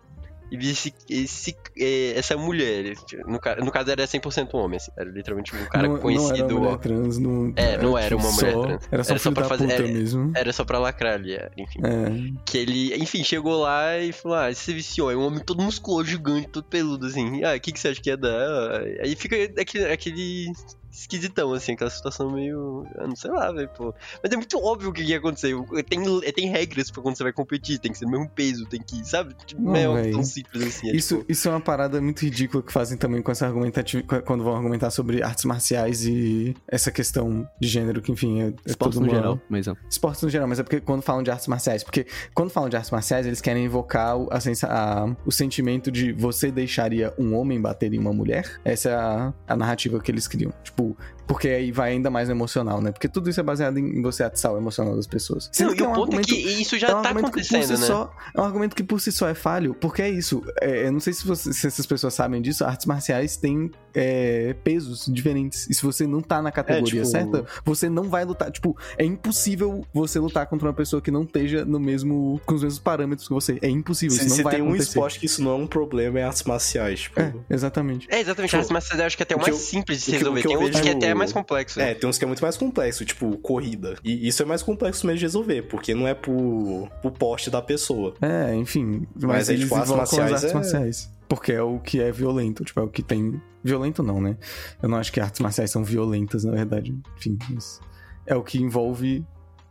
[0.52, 2.94] E visse esse, eh, essa mulher.
[3.28, 4.92] No, ca- no caso era 100% homem, assim.
[4.98, 6.36] Era literalmente um cara não, Não conhecido.
[6.36, 8.88] era mulher trans, não, É, não era uma mulher só- trans.
[8.92, 10.32] Era só Era só pra fazer- é- mesmo.
[10.36, 11.80] Era só pra lacrar ali, é, enfim.
[11.84, 12.42] É.
[12.46, 16.10] Que ele, enfim, chegou lá e falou: Ah, você viciou, é um homem todo musculoso,
[16.10, 17.44] gigante, todo peludo, assim.
[17.44, 18.82] Ah, o que, que você acha que ia dar?
[19.04, 20.52] Aí fica aquele, aquele
[21.00, 22.86] esquisitão, assim, aquela situação meio.
[22.98, 23.94] ah, não sei lá, velho, pô.
[24.24, 25.54] Mas é muito óbvio o que ia acontecer.
[25.90, 26.00] Tem,
[26.34, 29.04] tem regras pra quando você vai competir, tem que ser do mesmo peso, tem que,
[29.08, 29.34] sabe?
[29.46, 30.90] Tipo, Não, não é tão simples assim.
[30.90, 34.22] É, Isso, tipo, isso é uma parada muito ridícula que fazem também com essa argumentativa
[34.22, 38.54] quando vão argumentar sobre artes marciais e essa questão de gênero, que enfim é, é
[38.66, 39.78] Esportes tudo no uma- geral, mas não.
[39.90, 42.76] Esportes no geral, mas é porque quando falam de artes marciais, porque quando falam de
[42.76, 47.36] artes marciais, eles querem invocar o, a sensa- a- o sentimento de você deixaria um
[47.36, 48.60] homem bater em uma mulher?
[48.64, 50.52] Essa é a, a narrativa que eles criam.
[50.64, 50.87] Tipo,
[51.28, 52.92] porque aí vai ainda mais no emocional, né?
[52.92, 55.50] Porque tudo isso é baseado em você atiçar o emocional das pessoas.
[55.52, 57.02] Sendo não, e que é o um ponto é argumento- que isso já é um
[57.02, 57.78] tá que acontecendo, si né?
[57.78, 60.44] Só, é um argumento que por si só é falho, porque é isso.
[60.62, 63.70] É, eu não sei se, você- se essas pessoas sabem disso, artes marciais têm
[64.00, 65.68] é, pesos diferentes.
[65.70, 68.52] E se você não tá na categoria tipo- certa, você não vai lutar.
[68.52, 72.40] Tipo, é impossível você lutar contra uma pessoa que não esteja no mesmo.
[72.46, 73.58] com os mesmos parâmetros que você.
[73.62, 74.16] É impossível.
[74.16, 74.90] Se, isso não se vai tem um acontecer.
[74.90, 77.02] esporte que isso não é um problema, é artes marciais.
[77.02, 78.08] Tipo, É, exatamente.
[78.12, 80.04] É, exatamente, Tipo, mas eu acho que é até o que mais eu- simples de
[80.06, 80.42] se que- resolver.
[80.42, 81.80] que eu Tem outros que é até mais complexo.
[81.80, 83.96] É, tem uns que é muito mais complexo, tipo corrida.
[84.04, 87.62] E isso é mais complexo mesmo de resolver, porque não é por, por porte da
[87.62, 88.14] pessoa.
[88.22, 89.08] É, enfim.
[89.16, 91.18] Mas, Mas é, eles tipo, artes as marciais artes é- marciais.
[91.30, 92.64] Porque é o que é violento.
[92.64, 93.42] Tipo, é o que tem.
[93.64, 94.38] Violento não, né?
[94.82, 96.96] Eu não acho que artes marciais são violentas, na verdade.
[97.18, 97.82] Enfim, mas
[98.26, 99.26] é o que envolve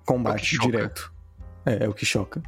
[0.05, 0.67] combate choca.
[0.71, 1.13] direto.
[1.65, 2.43] É, é o que choca.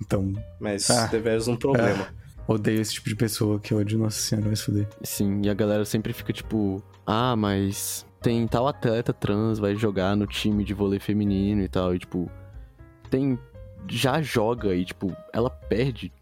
[0.00, 1.06] Então, Mas Ah.
[1.08, 2.08] deveras um problema.
[2.46, 4.88] odeio esse tipo de pessoa que ódio, nossa senhora, vai se fuder.
[5.02, 10.14] Sim, e a galera sempre fica tipo, ah, mas tem tal atleta trans, vai jogar
[10.14, 12.30] no time de vôlei feminino e tal, e tipo,
[13.08, 13.38] tem.
[13.88, 16.12] Já joga e, tipo, ela perde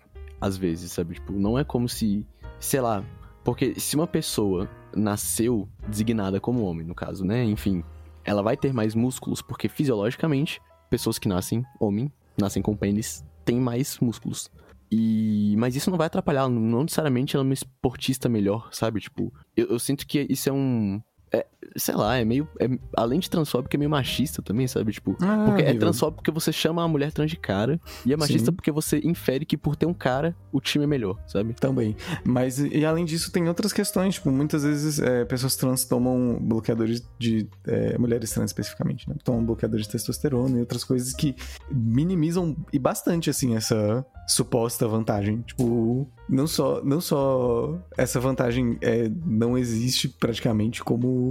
[0.40, 1.14] às vezes, sabe?
[1.14, 2.24] Tipo, não é como se.
[2.60, 3.02] Sei lá.
[3.42, 7.42] Porque se uma pessoa nasceu designada como homem, no caso, né?
[7.42, 7.82] Enfim,
[8.24, 13.58] ela vai ter mais músculos, porque fisiologicamente, pessoas que nascem homem, nascem com pênis, têm
[13.58, 14.52] mais músculos.
[14.90, 19.00] E mas isso não vai atrapalhar, não necessariamente ela é uma esportista melhor, sabe?
[19.00, 21.00] Tipo, eu, eu sinto que isso é um
[21.36, 21.46] é,
[21.76, 24.92] sei lá, é meio é- além de transfóbico é meio machista também, sabe?
[24.92, 28.46] Tipo, porque é transfóbico porque você chama a mulher trans de cara e é machista
[28.50, 28.52] Sim.
[28.56, 31.54] porque você infere que por ter um cara, o time é melhor, sabe?
[31.54, 31.96] Também.
[32.24, 34.14] Mas, e além disso, tem outras questões.
[34.14, 37.48] Tipo, muitas vezes é, pessoas trans tomam bloqueadores de.
[37.66, 39.16] é, mulheres trans especificamente, né?
[39.22, 41.34] Tomam bloqueadores de testosterona e outras coisas que
[41.70, 45.42] minimizam e bastante, assim, essa suposta vantagem.
[45.42, 51.25] Tipo, não só, não só essa vantagem é, não existe praticamente, como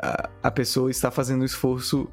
[0.00, 2.08] a, a pessoa está fazendo esforço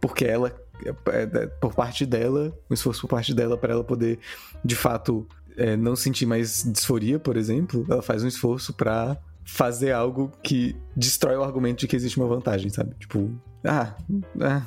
[0.00, 0.52] porque ela.
[0.84, 4.18] é, é, por parte dela, um esforço por parte dela para ela poder,
[4.64, 5.26] de fato,
[5.56, 10.76] é, não sentir mais disforia, por exemplo, ela faz um esforço pra fazer algo que
[10.96, 12.94] destrói o argumento de que existe uma vantagem, sabe?
[12.98, 13.30] Tipo,
[13.64, 13.94] ah,
[14.40, 14.62] ah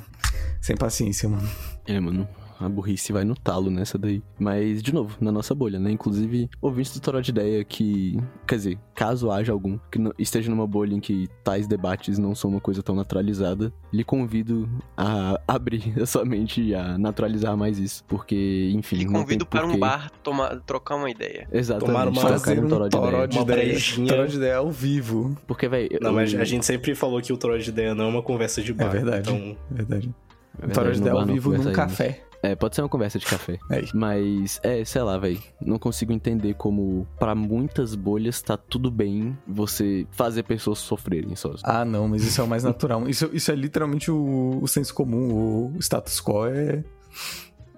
[0.60, 1.48] sem paciência, mano.
[1.86, 2.28] É, mano.
[2.58, 4.22] A burrice vai no talo nessa daí.
[4.38, 5.90] Mas, de novo, na nossa bolha, né?
[5.90, 8.18] Inclusive, ouvintes do Toró de Ideia que.
[8.46, 12.50] Quer dizer, caso haja algum que esteja numa bolha em que tais debates não são
[12.50, 17.78] uma coisa tão naturalizada, lhe convido a abrir a sua mente e a naturalizar mais
[17.78, 18.04] isso.
[18.08, 18.96] Porque, enfim.
[18.96, 21.46] Lhe não tem convido para um porquê- bar tomar, trocar uma ideia.
[21.52, 21.86] Exatamente.
[21.92, 23.28] tomar uma- Fazer um um Toró de toró Ideia.
[23.28, 24.08] de ideia.
[24.08, 25.36] Toró de ideia ao vivo.
[25.46, 25.88] Porque, velho.
[26.00, 28.62] Não, mas a gente sempre falou que o Troll de Ideia não é uma conversa
[28.62, 28.86] de bar.
[28.86, 29.30] É verdade.
[29.30, 30.14] Então, É verdade.
[30.60, 32.22] É Um toró de ideia ao vivo num café.
[32.46, 33.58] É, pode ser uma conversa de café.
[33.70, 33.82] É.
[33.92, 35.42] Mas, é, sei lá, velho.
[35.60, 41.54] Não consigo entender como, pra muitas bolhas, tá tudo bem você fazer pessoas sofrerem só.
[41.64, 43.08] Ah, não, mas isso é o mais natural.
[43.08, 45.72] Isso, isso é literalmente o, o senso comum.
[45.74, 46.84] O status quo é.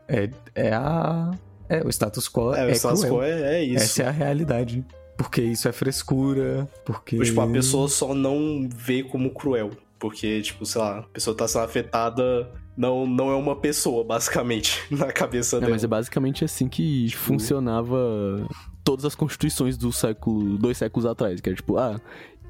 [0.06, 1.30] É, é a.
[1.68, 3.14] É, o status quo é, é, o status cruel.
[3.14, 3.84] quo é, é isso.
[3.84, 4.84] Essa é a realidade.
[5.16, 7.18] Porque isso é frescura, porque...
[7.18, 9.70] Tipo, a pessoa só não vê como cruel.
[9.98, 14.80] Porque, tipo, sei lá, a pessoa tá sendo afetada, não, não é uma pessoa, basicamente,
[14.90, 15.72] na cabeça É, dela.
[15.72, 18.46] mas é basicamente assim que funcionava
[18.84, 22.00] todas as constituições do século, dois séculos atrás, que era tipo, ah,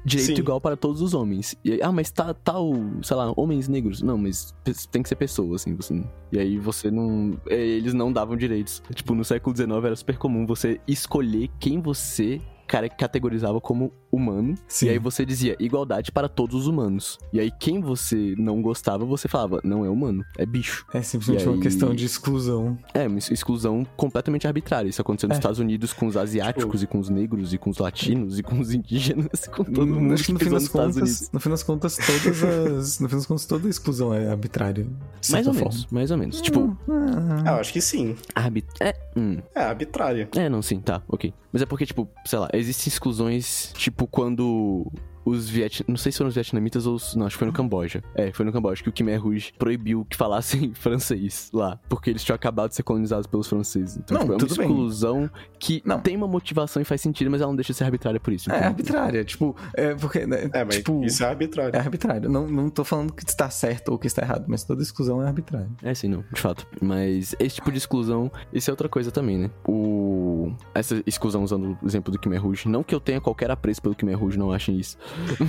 [0.05, 0.41] direito Sim.
[0.41, 1.55] igual para todos os homens.
[1.65, 4.01] E aí, ah, mas tá tal, sei lá, homens negros.
[4.01, 4.53] Não, mas
[4.91, 6.01] tem que ser pessoas, assim, você.
[6.31, 8.81] E aí você não, é, eles não davam direitos.
[8.93, 12.39] Tipo, no século XIX era super comum você escolher quem você
[12.69, 14.55] categorizava como humano.
[14.67, 14.87] Sim.
[14.87, 17.17] E aí você dizia igualdade para todos os humanos.
[17.33, 20.85] E aí quem você não gostava, você falava, não é humano, é bicho.
[20.93, 22.77] É simplesmente E uma aí- questão de exclusão.
[22.93, 24.89] É, uma exclusão completamente arbitrária.
[24.89, 25.39] Isso aconteceu nos É.
[25.39, 28.59] Estados Unidos com os asiáticos e com os negros e com os latinos e com
[28.59, 31.13] os indígenas, com todo No- mundo acho que no fim das nos Estados Unidos.
[31.19, 32.99] contas, no fim das contas, todas as.
[32.99, 34.87] no fim das contas, toda a exclusão é arbitrária.
[35.29, 35.69] Mais ou forma.
[35.69, 36.41] menos, mais ou menos.
[36.41, 38.15] Tipo, Ah, Ah, eu acho que sim.
[38.35, 38.67] arbit...
[38.81, 39.37] É, hum.
[39.55, 40.29] É arbitrária.
[40.35, 41.33] É, não, sim, tá, ok.
[41.51, 44.91] Mas é porque, tipo, sei lá, existem exclusões, tipo, quando
[45.25, 45.83] os viet...
[45.87, 46.95] Não sei se foram os vietnamitas ou...
[46.95, 48.03] os- Não, acho que foi no Camboja.
[48.15, 51.79] É, foi no Camboja que o Khmer Rouge proibiu que falassem francês lá.
[51.89, 53.97] Porque eles tinham acabado de ser colonizados pelos franceses.
[53.97, 54.65] Então, Não, tipo, é uma tudo bem.
[54.67, 55.29] exclusão
[55.59, 55.99] que Não.
[55.99, 58.51] tem uma motivação e faz sentido, mas ela não deixa de ser arbitrária por isso.
[58.51, 60.25] É Então, arbitrária, tipo, é porque.
[60.25, 61.75] né, É, mas tipo, isso é arbitrário.
[61.75, 62.29] é arbitrário.
[62.29, 65.27] Não, não tô falando que está certo ou que está errado, mas toda exclusão é
[65.27, 65.69] arbitrária.
[65.83, 66.65] É, sim, não, de fato.
[66.81, 69.51] Mas esse tipo de exclusão, isso é outra coisa também, né?
[69.67, 70.51] O...
[70.73, 72.67] Essa exclusão usando o exemplo do Khmer Rouge.
[72.67, 74.97] Não que eu tenha qualquer apreço pelo Khmer Rouge, não achem isso.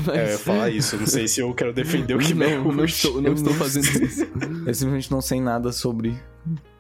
[0.07, 0.17] Mas...
[0.17, 0.97] É, eu ia falar isso.
[0.97, 4.23] Não sei se eu quero defender o que não, não estou, não estou fazendo isso.
[4.23, 6.17] Eu simplesmente não sei nada sobre.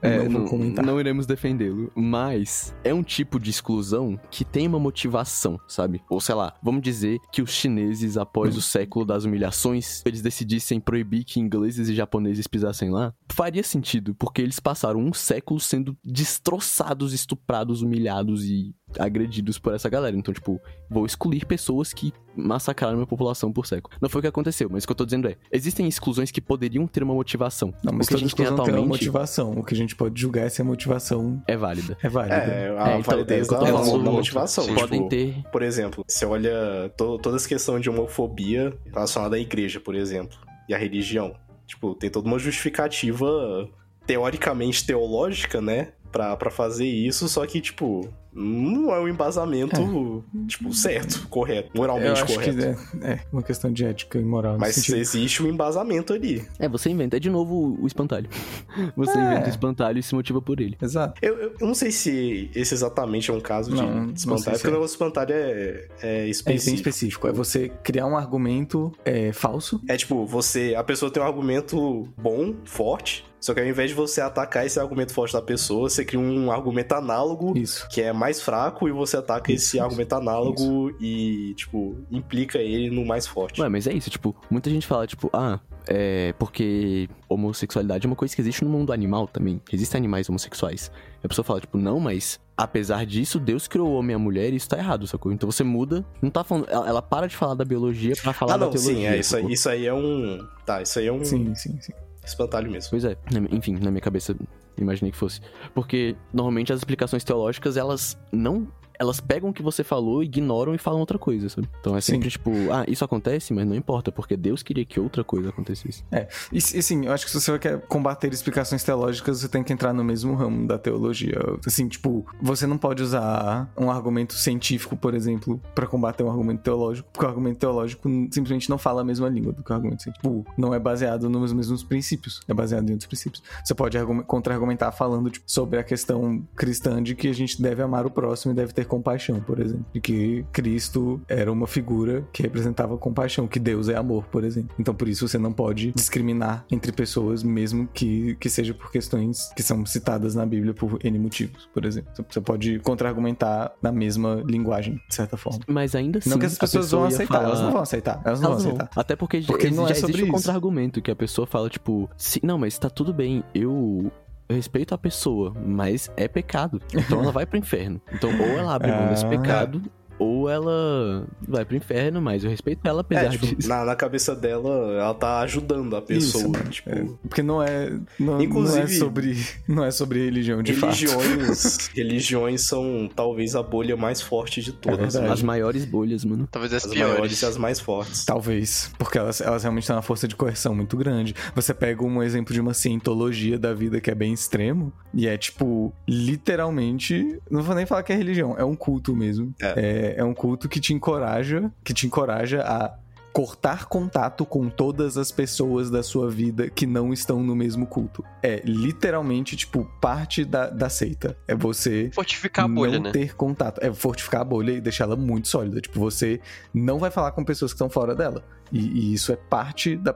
[0.02, 0.84] É, não comentar.
[0.84, 1.90] não iremos defendê-lo.
[1.94, 6.02] Mas é um tipo de exclusão que tem uma motivação, sabe?
[6.08, 10.80] Ou sei lá, vamos dizer que os chineses, após o século das humilhações, eles decidissem
[10.80, 13.12] proibir que ingleses e japoneses pisassem lá.
[13.30, 19.88] Faria sentido, porque eles passaram um século sendo destroçados, estuprados, humilhados e agredidos por essa
[19.88, 20.16] galera.
[20.16, 23.94] Então, tipo, vou excluir pessoas que massacraram minha população por século.
[24.00, 26.40] Não foi o que aconteceu, mas o que eu tô dizendo é: existem exclusões que
[26.40, 27.72] poderiam ter uma motivação.
[27.82, 29.52] Não, mas o que a gente tem exclusão tem atualmente motivação.
[29.52, 31.96] O que a gente pode julgar se a motivação é válida.
[32.02, 32.34] é válida.
[32.36, 34.12] É, a É, então, validez é o que eu da, tô da falando.
[34.12, 34.64] motivação.
[34.64, 34.74] Sim.
[34.74, 39.38] Podem tipo, ter Por exemplo, você olha to- toda essa questão de homofobia relacionada à
[39.38, 40.36] igreja, por exemplo,
[40.68, 41.34] e à religião.
[41.66, 43.68] Tipo, tem toda uma justificativa
[44.06, 45.88] teoricamente teológica, né?
[46.10, 51.80] Pra, pra fazer isso, só que, tipo, não é um embasamento, tipo, certo, correto, Eu
[51.80, 52.56] moralmente acho correto.
[52.56, 52.64] que
[53.04, 54.56] é, é uma questão de ética e moral.
[54.58, 56.44] Mas existe um embasamento ali.
[56.58, 57.16] É, você inventa.
[57.16, 58.28] É de novo o espantalho.
[58.96, 59.22] Você É.
[59.24, 60.76] inventa o espantalho e se motiva por ele.
[60.80, 61.14] Exato.
[61.22, 64.66] Eu, eu, eu não sei se esse exatamente é um caso Não, de espantalho, porque
[64.66, 64.70] é.
[64.70, 66.76] o negócio espantalho é, é É bem específico.
[66.88, 67.28] específico.
[67.28, 69.80] É você criar um argumento é, falso.
[69.88, 70.74] É tipo, você.
[70.76, 73.24] A pessoa tem um argumento bom, forte.
[73.40, 76.52] Só que ao invés de você atacar esse argumento forte da pessoa, você cria um
[76.52, 77.88] argumento análogo Isso.
[77.88, 82.58] que é mais fraco e você ataca Isso, esse isso, argumento análogo e, tipo, implica
[82.58, 83.62] ele no mais forte.
[83.62, 88.16] Ué, mas é isso, tipo, muita gente fala, tipo, ah, é porque homossexualidade é uma
[88.16, 89.60] coisa que existe no mundo animal também.
[89.72, 90.92] Existem animais homossexuais.
[91.22, 94.18] E a pessoa fala, tipo, não, mas apesar disso, Deus criou o homem e a
[94.18, 95.32] mulher e isso tá errado, sacou?
[95.32, 96.68] Então você muda, não tá falando.
[96.68, 98.94] Ela, ela para de falar da biologia pra falar ah, da não, teologia.
[98.94, 100.46] sim, é, isso, aí, isso aí é um.
[100.66, 101.92] Tá, isso aí é um Sim, sim, sim.
[102.24, 102.90] espantalho mesmo.
[102.90, 103.16] Pois é,
[103.50, 104.36] enfim, na minha cabeça
[104.82, 105.40] imaginei que fosse.
[105.74, 108.68] Porque normalmente as explicações teológicas, elas não.
[109.00, 111.66] Elas pegam o que você falou, ignoram e falam outra coisa, sabe?
[111.80, 112.12] Então é Sim.
[112.12, 116.04] sempre tipo, ah, isso acontece, mas não importa, porque Deus queria que outra coisa acontecesse.
[116.52, 119.72] E, e sim, eu acho que se você quer combater explicações teológicas, você tem que
[119.72, 121.38] entrar no mesmo ramo da teologia.
[121.66, 126.62] Assim, tipo, você não pode usar um argumento científico, por exemplo, pra combater um argumento
[126.62, 130.02] teológico, porque o argumento teológico simplesmente não fala a mesma língua do que o argumento
[130.02, 130.10] científico.
[130.10, 133.42] Tipo, não é baseado nos mesmos princípios, é baseado em outros princípios.
[133.64, 137.80] Você pode argumen- contra-argumentar falando tipo, sobre a questão cristã de que a gente deve
[137.82, 139.86] amar o próximo e deve ter compaixão, por exemplo.
[139.94, 144.74] De que Cristo era uma figura que representava compaixão, que Deus é amor, por exemplo.
[144.78, 149.50] Então, por isso, você não pode discriminar entre pessoas, mesmo que, que seja por questões
[149.56, 152.10] que são citadas na Bíblia por N motivos, por exemplo.
[152.28, 155.60] Você pode contra-argumentar na mesma linguagem, de certa forma.
[155.68, 156.30] Mas ainda assim.
[156.30, 158.62] não que as pessoas pessoa vão aceitar, falar- elas não vão aceitar, elas não Elas
[158.64, 158.90] vão aceitar.
[159.00, 161.68] Até porque, Porque já, não é já sobre existe o contra-argumento, que a pessoa fala,
[161.70, 164.10] tipo, "Se- não, mas tá tudo bem, eu.
[164.50, 166.80] Eu respeito a pessoa, mas é pecado.
[166.92, 168.00] Então ela vai pro inferno.
[168.12, 169.28] Então, ou ela abre mão desse Ah.
[169.28, 169.80] pecado,
[170.20, 173.68] ou ela vai pro inferno, mas eu respeito ela apesar É, tipo, disso.
[173.68, 176.52] na, na cabeça dela, ela tá ajudando a pessoa.
[176.58, 180.62] Isso, tipo, É, porque não é, não, não é Inclusive- sobre não é sobre religião
[180.62, 180.90] de fato.
[180.94, 184.98] religiões, religiões são talvez a bolha mais forte de todas.
[185.14, 185.24] verdade.
[185.26, 185.32] né?
[185.32, 186.46] As maiores bolhas, mano.
[186.50, 187.12] Talvez as, As piores.
[187.14, 188.24] maiores e as mais fortes.
[188.26, 191.34] Talvez, porque elas, elas realmente têm uma força de coerção muito grande.
[191.54, 195.38] Você pega um exemplo de uma cientologia da vida que é bem extremo, e é
[195.38, 199.54] tipo, literalmente, não vou nem falar que é religião, é um culto mesmo.
[199.60, 202.94] É, é um culto que te encoraja, que te encoraja a
[203.32, 208.24] cortar contato com todas as pessoas da sua vida que não estão no mesmo culto.
[208.42, 211.36] É literalmente, tipo, parte da, da seita.
[211.46, 213.12] É você Fortificar a bolha, não né?
[213.12, 213.78] ter contato.
[213.82, 215.80] É fortificar a bolha e deixar ela muito sólida.
[215.80, 216.40] Tipo, você
[216.74, 218.44] não vai falar com pessoas que estão fora dela.
[218.72, 220.14] E, e isso é parte da,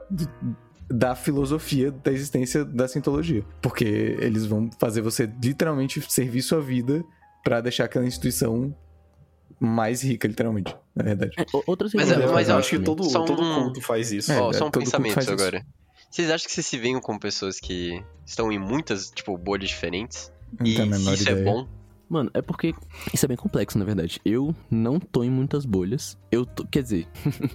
[0.89, 3.43] da filosofia da existência da cientologia.
[3.61, 7.03] Porque eles vão fazer você literalmente servir sua vida
[7.43, 8.75] pra deixar aquela instituição
[9.59, 11.33] mais rica, literalmente, na verdade.
[11.37, 14.31] É, outras Mas, religiões mas eu acho que todo, Só todo culto faz isso.
[14.31, 15.33] É, Ó, só um todo culto pensamento faz isso.
[15.33, 15.65] agora.
[16.09, 20.31] Vocês acham que vocês se veem com pessoas que estão em muitas, tipo, bolhas diferentes?
[20.57, 20.73] Não E
[21.13, 21.39] isso ideia.
[21.39, 21.67] é bom?
[22.09, 22.73] Mano, é porque
[23.13, 24.19] isso é bem complexo, na verdade.
[24.23, 26.17] Eu não tô em muitas bolhas.
[26.31, 27.07] Eu tô, quer dizer,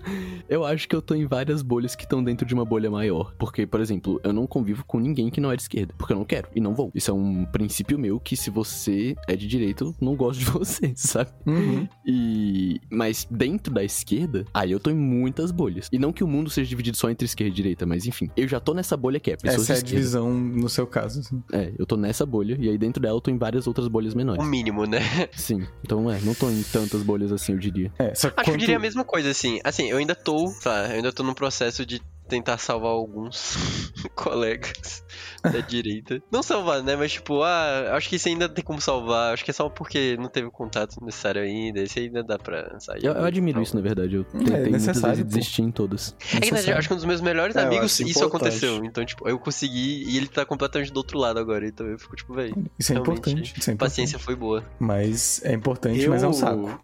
[0.48, 3.34] eu acho que eu tô em várias bolhas que estão dentro de uma bolha maior.
[3.38, 5.94] Porque, por exemplo, eu não convivo com ninguém que não é de esquerda.
[5.96, 6.90] Porque eu não quero e não vou.
[6.94, 10.46] Isso é um princípio meu que se você é de direita, eu não gosto de
[10.50, 11.30] você, sabe?
[11.46, 11.88] Uhum.
[12.06, 12.80] E.
[12.90, 15.88] Mas dentro da esquerda, aí eu tô em muitas bolhas.
[15.92, 18.28] E não que o mundo seja dividido só entre esquerda e direita, mas enfim.
[18.36, 21.20] Eu já tô nessa bolha que é pessoas Essa é a divisão no seu caso.
[21.20, 21.42] assim.
[21.52, 24.14] É, eu tô nessa bolha, e aí dentro dela eu tô em várias outras bolhas
[24.14, 24.39] menores.
[24.40, 25.00] O mínimo, né?
[25.36, 25.66] Sim.
[25.84, 27.92] Então, é, não tô em tantas bolhas assim, eu diria.
[27.98, 29.60] É, só que Acho que eu quanto- diria a mesma coisa, assim.
[29.62, 33.56] Assim, eu ainda tô, tá, eu ainda tô num processo de tentar salvar alguns
[34.14, 35.02] colegas
[35.42, 36.22] da direita.
[36.30, 36.96] Não salvar, né?
[36.96, 39.32] Mas tipo, ah, acho que isso ainda tem como salvar.
[39.34, 41.80] Acho que é só porque não teve o contato necessário ainda.
[41.80, 43.04] Esse ainda dá pra sair.
[43.04, 44.14] Eu, eu admiro Então, isso, na verdade.
[44.16, 46.14] Eu tentei muitas necessário, vezes desistir em todas.
[46.34, 48.26] É que na verdade, acho que um dos meus melhores É, eu amigos, isso importante.
[48.56, 48.84] aconteceu.
[48.84, 51.66] Então, tipo, eu consegui e ele tá completamente do outro lado agora.
[51.66, 53.52] Então eu fico, tipo, velho, Isso é importante.
[53.56, 53.78] Isso é a importante.
[53.78, 54.64] paciência foi boa.
[54.78, 56.80] Mas é importante, mas é um saco.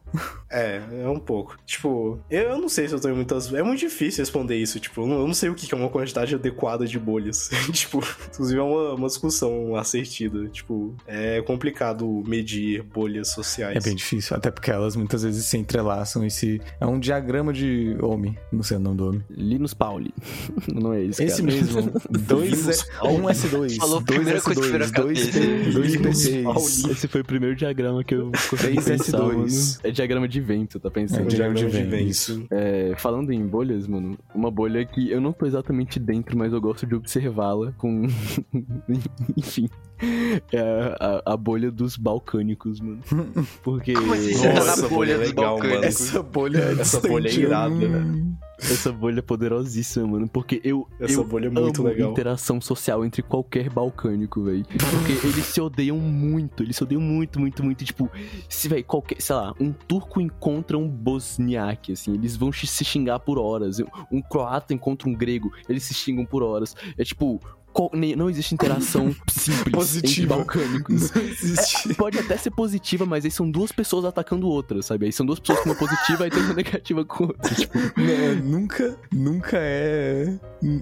[0.51, 1.57] É, é um pouco.
[1.67, 3.53] Tipo, eu, eu não sei se eu em muitas.
[3.53, 4.79] É muito difícil responder isso.
[4.81, 7.51] Tipo, eu não, eu não sei o que que é uma quantidade adequada de bolhas.
[7.73, 8.01] tipo,
[8.33, 10.47] inclusive é uma, uma discussão assertida.
[10.49, 13.77] Tipo, é complicado medir bolhas sociais.
[13.77, 16.61] É bem difícil, até porque elas muitas vezes se entrelaçam e se.
[16.81, 18.37] É um diagrama de homem.
[18.53, 19.25] Não sei o nome do homem.
[19.31, 20.13] Linus Pauli.
[20.73, 21.55] não é esse, Esse cara.
[21.55, 21.93] mesmo.
[22.11, 23.17] dois Linus é, Pauli.
[23.21, 23.77] um S2.
[23.77, 25.73] Falou dois primeira coisa que veio na S2, dois, cabeça.
[25.73, 26.45] dois Linus PCs.
[26.45, 26.93] Pauli.
[26.93, 28.85] Esse foi o primeiro diagrama que eu consegui 3S2.
[28.85, 29.47] pensar, mano.
[29.85, 31.25] É diagrama de vento, tá É, pensando?
[31.25, 32.11] um diagrama diagrama de de vento.
[32.11, 32.47] isso.
[32.51, 36.61] É, falando em bolhas, mano, uma bolha que eu não tô exatamente dentro, mas eu
[36.61, 38.06] gosto de observá-la com.
[39.37, 39.69] Enfim.
[40.53, 43.01] É a, a- bolha dos balcânicos, mano.
[43.63, 44.33] Porque Como assim?
[44.35, 45.71] Você tá na Nossa, bolha bolha dos legal, mano.
[45.71, 46.01] balcânicos.
[46.01, 48.35] Essa bolha é Essa bolha é irada, hum.
[48.59, 50.29] essa bolha é poderosíssima, mano.
[50.29, 50.87] Porque eu.
[51.01, 52.11] Essa eu bolha é muito amo legal.
[52.11, 54.67] interação social entre qualquer balcânico, velho.
[54.67, 57.83] Porque eles se odeiam muito, eles se odeiam muito, muito, muito.
[57.85, 58.11] Tipo,
[58.51, 63.19] se, velho, qualquer, sei lá, um turco encontra um bosniaque, assim, eles vão se xingar
[63.21, 63.79] por horas.
[64.13, 66.75] Um croata encontra um grego, eles se xingam por horas.
[66.99, 67.41] É tipo,
[68.17, 70.37] não existe interação simples entre Positiva.
[70.37, 71.11] balcânicos.
[71.13, 71.95] Não existe.
[71.95, 75.07] Pode até ser positiva, mas aí são duas pessoas atacando outra, sabe?
[75.07, 77.55] Aí são duas pessoas com uma positiva e tem uma negativa com outra.
[77.55, 80.35] Tipo, Não, nunca, nunca é.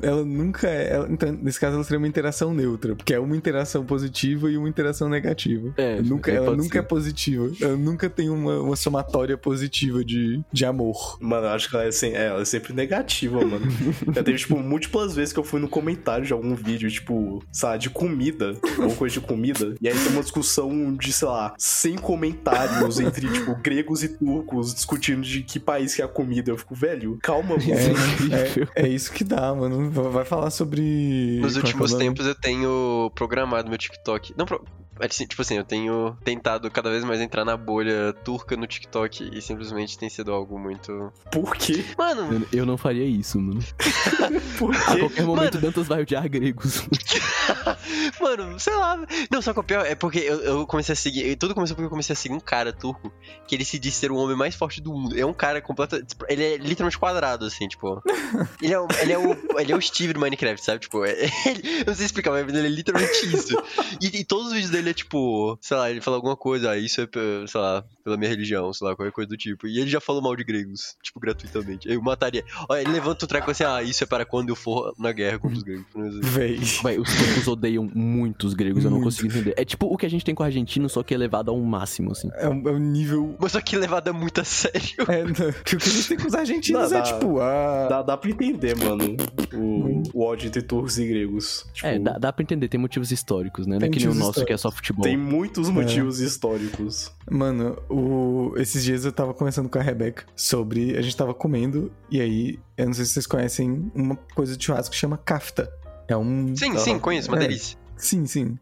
[0.02, 0.92] Ela nunca é.
[0.92, 4.56] ela- então, nesse caso, ela seria uma interação neutra, porque é uma interação positiva e
[4.56, 5.72] uma interação negativa.
[5.76, 6.88] é, nunca, é, ela nunca é ser.
[6.88, 7.50] positiva.
[7.60, 11.18] Ela nunca tem uma, uma somatória positiva de, de amor.
[11.20, 13.66] Mano, eu acho que ela é, sem- é, ela é sempre negativa, mano.
[14.14, 17.78] Já teve, tipo, múltiplas vezes que eu fui no comentário de algum vídeo, tipo, sabe,
[17.78, 21.96] de comida, alguma coisa de comida, e aí tem uma discussão de, sei lá, 100
[21.98, 26.50] comentários entre, tipo, gregos e turcos discutindo de que país que é a comida.
[26.50, 27.54] Eu fico, velho, calma.
[27.56, 29.90] É, é, é isso que dá, mano.
[29.90, 31.38] Vai falar sobre.
[31.40, 32.04] Nos é é últimos nome?
[32.04, 34.34] tempos eu tenho programado meu TikTok.
[34.36, 34.64] Não, pro-
[35.00, 39.30] assim, tipo assim, eu tenho tentado cada vez mais entrar na bolha turca no TikTok
[39.32, 41.12] e simplesmente tem sido algo muito.
[41.32, 41.84] Por quê?
[41.98, 43.60] Mano, Mano, Eu não faria isso, mano.
[44.58, 44.98] Por A quê?
[45.00, 45.66] qualquer momento, Mano.
[45.66, 46.73] Dantas vai odiar gregos.
[48.20, 48.98] mano, sei lá.
[49.30, 51.36] Não, só que o pior é porque eu, eu comecei a seguir.
[51.36, 53.12] Tudo começou porque eu comecei a seguir um cara turco
[53.46, 55.18] que ele se diz ser o homem mais forte do mundo.
[55.18, 56.02] É um cara completo.
[56.04, 58.02] tipo, Ele é literalmente quadrado, assim, tipo.
[58.62, 60.80] Ele é, o- ele é, o, ele é o Steve do Minecraft, sabe?
[60.80, 61.12] Tipo, é-
[61.46, 63.56] ele- eu não sei explicar, mas ele é literalmente isso.
[64.00, 66.76] E, e todos os vídeos dele é tipo, sei lá, ele fala alguma coisa, ah,
[66.78, 67.06] isso é,
[67.46, 69.66] sei lá, pela minha religião, sei lá, qualquer coisa do tipo.
[69.66, 71.88] E ele já falou mal de gregos, tipo, gratuitamente.
[71.88, 72.44] Eu mataria.
[72.68, 75.38] Olha, ele levanta o treco assim, ah, isso é para quando eu for na guerra
[75.38, 75.86] contra os gregos.
[76.22, 76.58] Véi.
[76.82, 79.12] Vai, os turcos odeiam muito os gregos, eu não Muito.
[79.16, 79.54] consigo entender.
[79.56, 82.12] É tipo o que a gente tem com o argentino, só que elevado ao máximo,
[82.12, 82.28] assim.
[82.34, 83.34] É um, é um nível.
[83.40, 84.82] Mas só que levada muito a sério.
[85.08, 87.86] É, não, o que a gente tem com os argentinos Dá- é dá- tipo, ah.
[87.88, 89.16] Dá, dá pra entender, mano,
[89.54, 91.66] o, o ódio entre turcos e gregos.
[91.72, 93.78] Tipo, É, dá, dá pra entender, tem motivos históricos, né?
[93.78, 95.02] Não é que nem o nosso que é só futebol.
[95.04, 97.10] Tem muitos motivos históricos.
[97.30, 98.54] Mano, o...
[98.58, 100.96] esses dias eu tava conversando com a Rebeca sobre.
[100.96, 104.64] A gente tava comendo, e aí, eu não sei se vocês conhecem uma coisa de
[104.64, 105.70] churrasco que chama kafta.
[106.08, 106.54] É um.
[106.56, 107.40] Sim, sim, conheço, uma É.
[107.40, 107.78] delícia.
[107.96, 108.58] Sim, sim.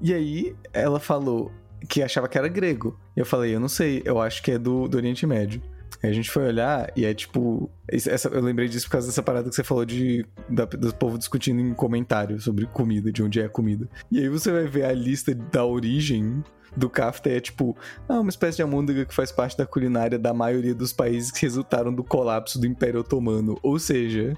[0.00, 1.52] E aí, ela falou
[1.88, 2.98] que achava que era grego.
[3.16, 5.62] E eu falei, eu não sei, eu acho que é do, do Oriente Médio.
[6.02, 7.70] Aí a gente foi olhar e é tipo.
[7.86, 11.16] Essa, eu lembrei disso por causa dessa parada que você falou de, da- do povo
[11.18, 13.88] discutindo em comentário sobre comida, de onde é a comida.
[14.10, 16.42] E aí você vai ver a lista da origem
[16.76, 17.76] do kafta é tipo,
[18.08, 21.42] ah, uma espécie de almôndega que faz parte da culinária da maioria dos países que
[21.42, 23.58] resultaram do colapso do Império Otomano.
[23.62, 24.36] Ou seja,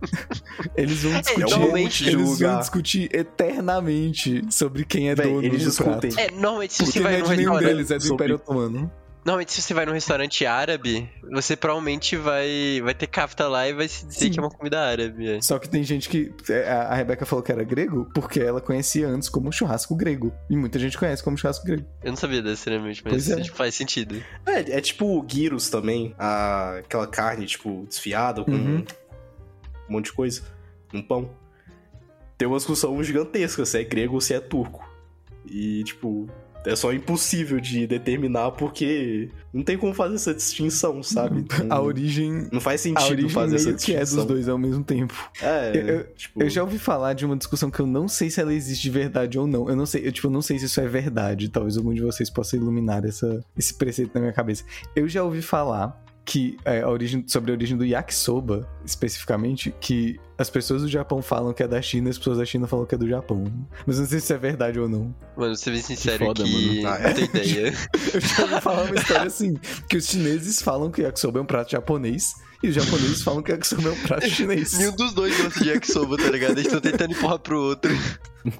[0.76, 5.68] eles vão discutir, normalmente eles vão discutir eternamente sobre quem é Véi, dono eles do
[5.70, 6.10] discutem.
[6.12, 6.18] prato.
[6.18, 8.90] É, normalmente se Porque não é de nenhum deles, é do sobre- Império Otomano.
[9.24, 13.72] Normalmente, se você vai num restaurante árabe, você provavelmente vai, vai ter kafta lá e
[13.72, 14.30] vai se dizer Sim.
[14.32, 15.30] que é uma comida árabe.
[15.36, 15.40] é.
[15.40, 16.32] Só que tem gente que.
[16.50, 20.32] é, A a Rebeca falou que era grego porque ela conhecia antes como churrasco grego.
[20.50, 21.84] E muita gente conhece como churrasco grego.
[22.02, 23.40] Eu não sabia necessariamente, mas Pois é.
[23.42, 24.20] tipo, faz sentido.
[24.44, 28.84] É, é tipo o gyros também, a- aquela carne, tipo, desfiada com Uhum.
[29.88, 30.42] um monte de coisa,
[30.92, 31.30] um pão.
[32.36, 34.84] Tem uma discussão gigantesca se é grego ou se é turco.
[35.46, 36.28] E, tipo,
[36.64, 41.40] é só impossível de determinar porque não tem como fazer essa distinção, sabe?
[41.52, 42.48] Então, A origem.
[42.52, 44.24] Não faz A sentido origem fazer essa meio que é distinção.
[44.26, 45.14] dos dois ao mesmo tempo.
[45.40, 46.42] É, Eu- eu- tipo...
[46.42, 48.90] Eu já ouvi falar de uma discussão que eu não sei se ela existe de
[48.90, 49.68] verdade ou não.
[49.68, 51.48] Eu não sei, eu, tipo, não sei se isso é verdade.
[51.48, 54.64] Talvez algum de vocês possa iluminar essa, esse preceito na minha cabeça.
[54.94, 60.20] Eu já ouvi falar que é, a origem, sobre a origem do yakisoba, especificamente, que
[60.38, 62.86] as pessoas do Japão falam que é da China e as pessoas da China falam
[62.86, 63.44] que é do Japão.
[63.86, 65.14] Mas eu não sei se isso é verdade ou não.
[65.36, 66.88] Mano, você bem sincero foda, que mano.
[66.88, 67.12] Ah, não é?
[67.12, 67.74] tenho ideia.
[68.14, 69.54] Eu já ouvi falar uma história assim,
[69.88, 73.52] que os chineses falam que yakisoba é um prato japonês e os japoneses falam que
[73.52, 74.78] yakisoba é um prato chinês.
[74.78, 76.52] Nenhum dos dois gosta de yakisoba, tá ligado?
[76.52, 77.92] Eles estão tentando empurrar pro outro.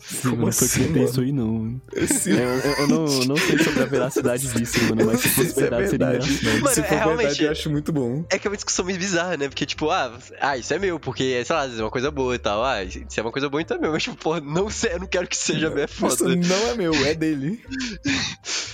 [0.01, 1.81] Sim, Como mano, foi assim, que isso aí não.
[2.07, 2.31] Sim.
[2.33, 5.49] Eu, eu- eu não, eu não sei sobre a veracidade disso, mano, mas se fosse
[5.49, 6.33] Isso é verdade, seria verdade.
[6.33, 6.63] engraçado.
[6.63, 8.25] Mano, Se é for realmente- verdade, eu acho muito bom.
[8.31, 9.49] É que é uma discussão meio bizarra, né?
[9.49, 12.35] Porque, tipo, ah, ah, isso é meu, porque, sei lá, isso é uma coisa boa
[12.35, 12.63] e tal.
[12.65, 13.93] Ah, se é uma coisa boa, então é meu.
[13.93, 16.37] Mas, tipo, porra, não sei, eu não quero que seja meu, é Isso foda.
[16.37, 17.61] não é meu, é dele.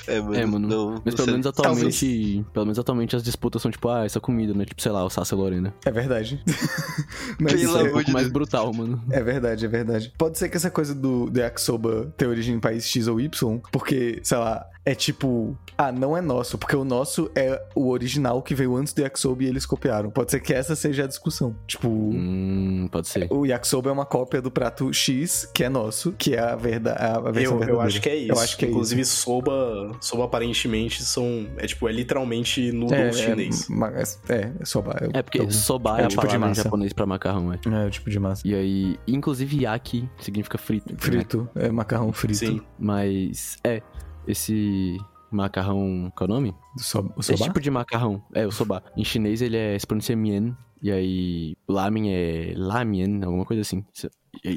[0.07, 0.35] É, mano.
[0.35, 0.69] É, mano.
[0.69, 1.27] Não, Mas não pelo sei.
[1.33, 2.47] menos atualmente.
[2.53, 4.65] Pelo menos atualmente as disputas são tipo, ah, essa comida, né?
[4.65, 5.75] Tipo, sei lá, o Sassa Lorena.
[5.85, 6.43] É verdade.
[7.39, 8.33] Mas Pelo isso É um é, de mais Deus.
[8.33, 9.03] brutal, mano.
[9.11, 10.13] é verdade, é verdade.
[10.17, 13.29] Pode ser que essa coisa do, do yakisoba ter origem em país X ou Y,
[13.73, 18.41] porque, sei lá, é tipo, ah, não é nosso, porque o nosso é o original
[18.41, 20.11] que veio antes do yakisoba e eles copiaram.
[20.11, 21.55] Pode ser que essa seja a discussão.
[21.67, 23.27] Tipo, Hum, pode ser.
[23.31, 26.95] o yakisoba é uma cópia do prato X, que é nosso, que é a, verda
[26.95, 27.83] a versão Eu, eu verdadeira.
[27.87, 28.33] acho que é isso.
[28.33, 31.47] Eu acho que é Inclusive, soba, soba aparentemente são.
[31.59, 33.69] É tipo, é literalmente noodle é, chinês.
[34.29, 34.97] É, é, é soba.
[35.13, 36.63] É porque então, soba é é, um a tipo de massa.
[36.63, 37.59] japonês pra macarrão, é.
[37.85, 38.41] É o tipo de massa.
[38.47, 40.93] E aí, inclusive yaki significa frito.
[40.93, 40.99] né?
[40.99, 42.39] Frito, é macarrão frito.
[42.39, 42.61] Sim.
[42.79, 43.83] Mas, é,
[44.29, 44.97] esse
[45.31, 46.55] macarrão, qual é o nome?
[46.77, 47.45] So, o Esse soba?
[47.45, 48.83] tipo de macarrão, é, o soba.
[48.97, 53.85] Em chinês ele é, se pronuncia mien, e aí lamen é lamien, alguma coisa assim.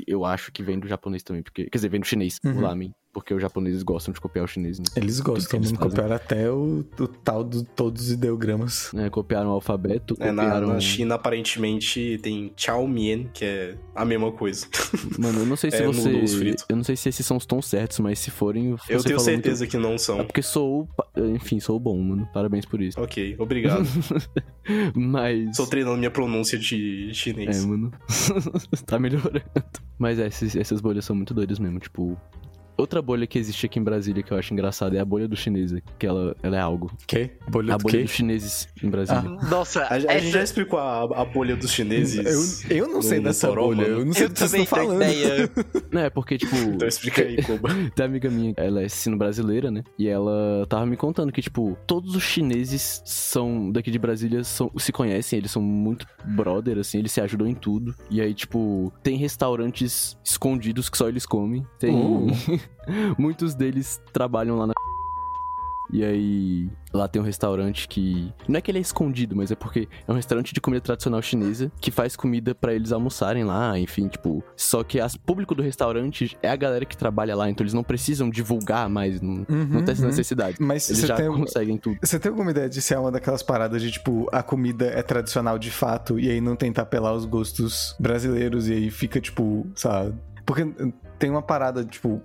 [0.07, 2.57] Eu acho que vem do japonês também, porque, quer dizer, vem do chinês, Uhum.
[2.57, 4.86] o lamen, porque os japoneses gostam de copiar o chinês, né?
[4.95, 5.72] Eles gostam, eles.
[5.74, 8.91] Copiaram até o, o tal de todos os ideogramas.
[8.95, 10.68] É, copiaram o alfabeto, É, na, copiaram...
[10.70, 14.66] na China, aparentemente, tem Chow Mien, que é a mesma coisa.
[15.20, 16.55] Mano, eu não sei se É, você...
[16.70, 18.70] Eu não sei se esses são os tons certos, mas se forem...
[18.72, 20.26] Eu tenho falou muito- certeza que não É são.
[20.26, 20.88] porque sou,
[21.36, 22.28] enfim, sou bom, mano.
[22.34, 22.99] Parabéns por isso.
[23.01, 23.86] Ok, obrigado.
[24.95, 25.49] Mas.
[25.49, 27.64] Estou treinando minha pronúncia de chinês.
[27.64, 27.91] É, mano.
[28.86, 29.41] tá melhorando.
[29.97, 31.80] Mas é, esses- essas bolhas são muito doidas mesmo.
[31.80, 32.18] Tipo,
[32.78, 35.36] outra bolha que existe aqui em Brasília que eu acho engraçada é a bolha do
[35.36, 35.82] chinesa.
[35.99, 36.91] Que ela, ela é algo.
[37.07, 37.32] Que?
[37.49, 38.03] Bolha a do bolha quê?
[38.03, 39.22] dos chineses em Brasília.
[39.49, 40.19] Nossa, A, a essa...
[40.19, 42.63] gente já explicou a, a bolha dos chineses.
[42.69, 44.65] Eu, eu não sei no- dessa bolha, eu não sei Eu do que vocês estão
[44.65, 45.01] falando.
[45.03, 45.49] ideia.
[45.91, 46.55] Não, é porque, tipo.
[46.55, 47.69] Então explica aí, Koba.
[47.95, 49.84] Tem amiga minha, ela é sino-brasileira, né?
[49.99, 54.72] E ela tava me contando que, tipo, todos os chineses são daqui de Brasília são,
[54.78, 57.93] se conhecem, eles são muito brother, assim, eles se ajudam em tudo.
[58.09, 61.65] E aí, tipo, tem restaurantes escondidos que só eles comem.
[61.78, 61.93] Tem.
[61.93, 62.28] Oh.
[63.18, 64.74] Muitos deles trabalham lá na.
[65.93, 68.32] E aí, lá tem um restaurante que.
[68.47, 71.22] Não é que ele é escondido, mas é porque é um restaurante de comida tradicional
[71.22, 74.41] chinesa que faz comida pra eles almoçarem lá, enfim, tipo.
[74.55, 77.84] Só que as público do restaurante é a galera que trabalha lá, então eles não
[77.84, 80.07] precisam divulgar mais, não, Uhum, não tem essa uhum.
[80.07, 80.55] necessidade.
[80.62, 81.97] Mas Eles já tem, conseguem tudo.
[82.01, 85.03] você tem alguma ideia de se é uma daquelas paradas de, tipo, a comida é
[85.03, 89.68] tradicional de fato e aí não tentar apelar os gostos brasileiros e aí fica, tipo,
[89.76, 90.14] sabe?
[90.45, 90.64] Porque
[91.22, 92.19] tem uma parada, tipo,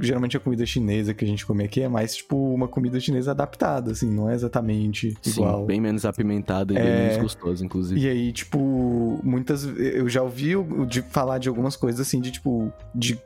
[0.00, 3.32] geralmente a comida chinesa que a gente come aqui é mais, tipo, uma comida chinesa
[3.32, 5.60] adaptada, assim, não é exatamente igual.
[5.60, 6.82] Sim, bem menos apimentada e É.
[6.82, 8.00] bem menos gostosa, inclusive.
[8.00, 9.64] E aí, tipo, muitas.
[9.64, 10.54] Eu já ouvi
[10.86, 12.72] de falar de algumas coisas assim, de tipo.
[12.94, 13.20] De,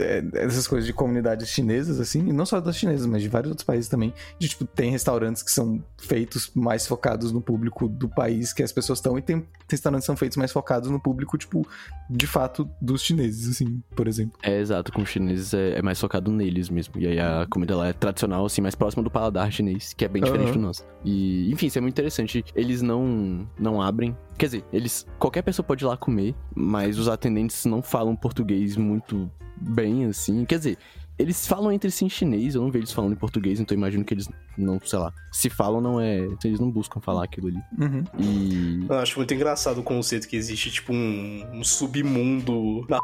[0.00, 3.50] é, essas coisas de comunidades chinesas, assim, e não só das chinesas, mas de vários
[3.50, 4.12] outros países também.
[4.40, 8.72] De tipo, tem restaurantes que são feitos mais focados no público do país que as
[8.72, 11.64] pessoas estão, e tem restaurantes que são feitos mais focados no público, tipo,
[12.10, 14.36] de fato, dos chineses, assim, por exemplo.
[14.42, 16.94] É, exato, com os chineses é, é mais focado neles mesmo.
[16.98, 20.08] E aí a comida lá é tradicional, assim, mais próxima do paladar chinês, que é
[20.08, 20.58] bem diferente Aham.
[20.58, 20.84] do nosso.
[21.04, 22.44] E, enfim, isso é muito interessante.
[22.54, 24.16] Eles não, não abrem.
[24.36, 25.06] Quer dizer, eles.
[25.18, 30.44] Qualquer pessoa pode ir lá comer, mas os atendentes não falam português muito bem, assim.
[30.44, 30.78] Quer dizer.
[31.18, 33.78] Eles falam entre si em chinês, eu não vejo eles falando em português, então eu
[33.78, 35.12] imagino que eles não, sei lá.
[35.32, 36.18] Se falam, não é.
[36.44, 37.60] Eles não buscam falar aquilo ali.
[37.76, 38.04] Uhum.
[38.20, 38.86] E.
[38.88, 43.00] Eu acho muito engraçado o conceito que existe, tipo, um, um submundo na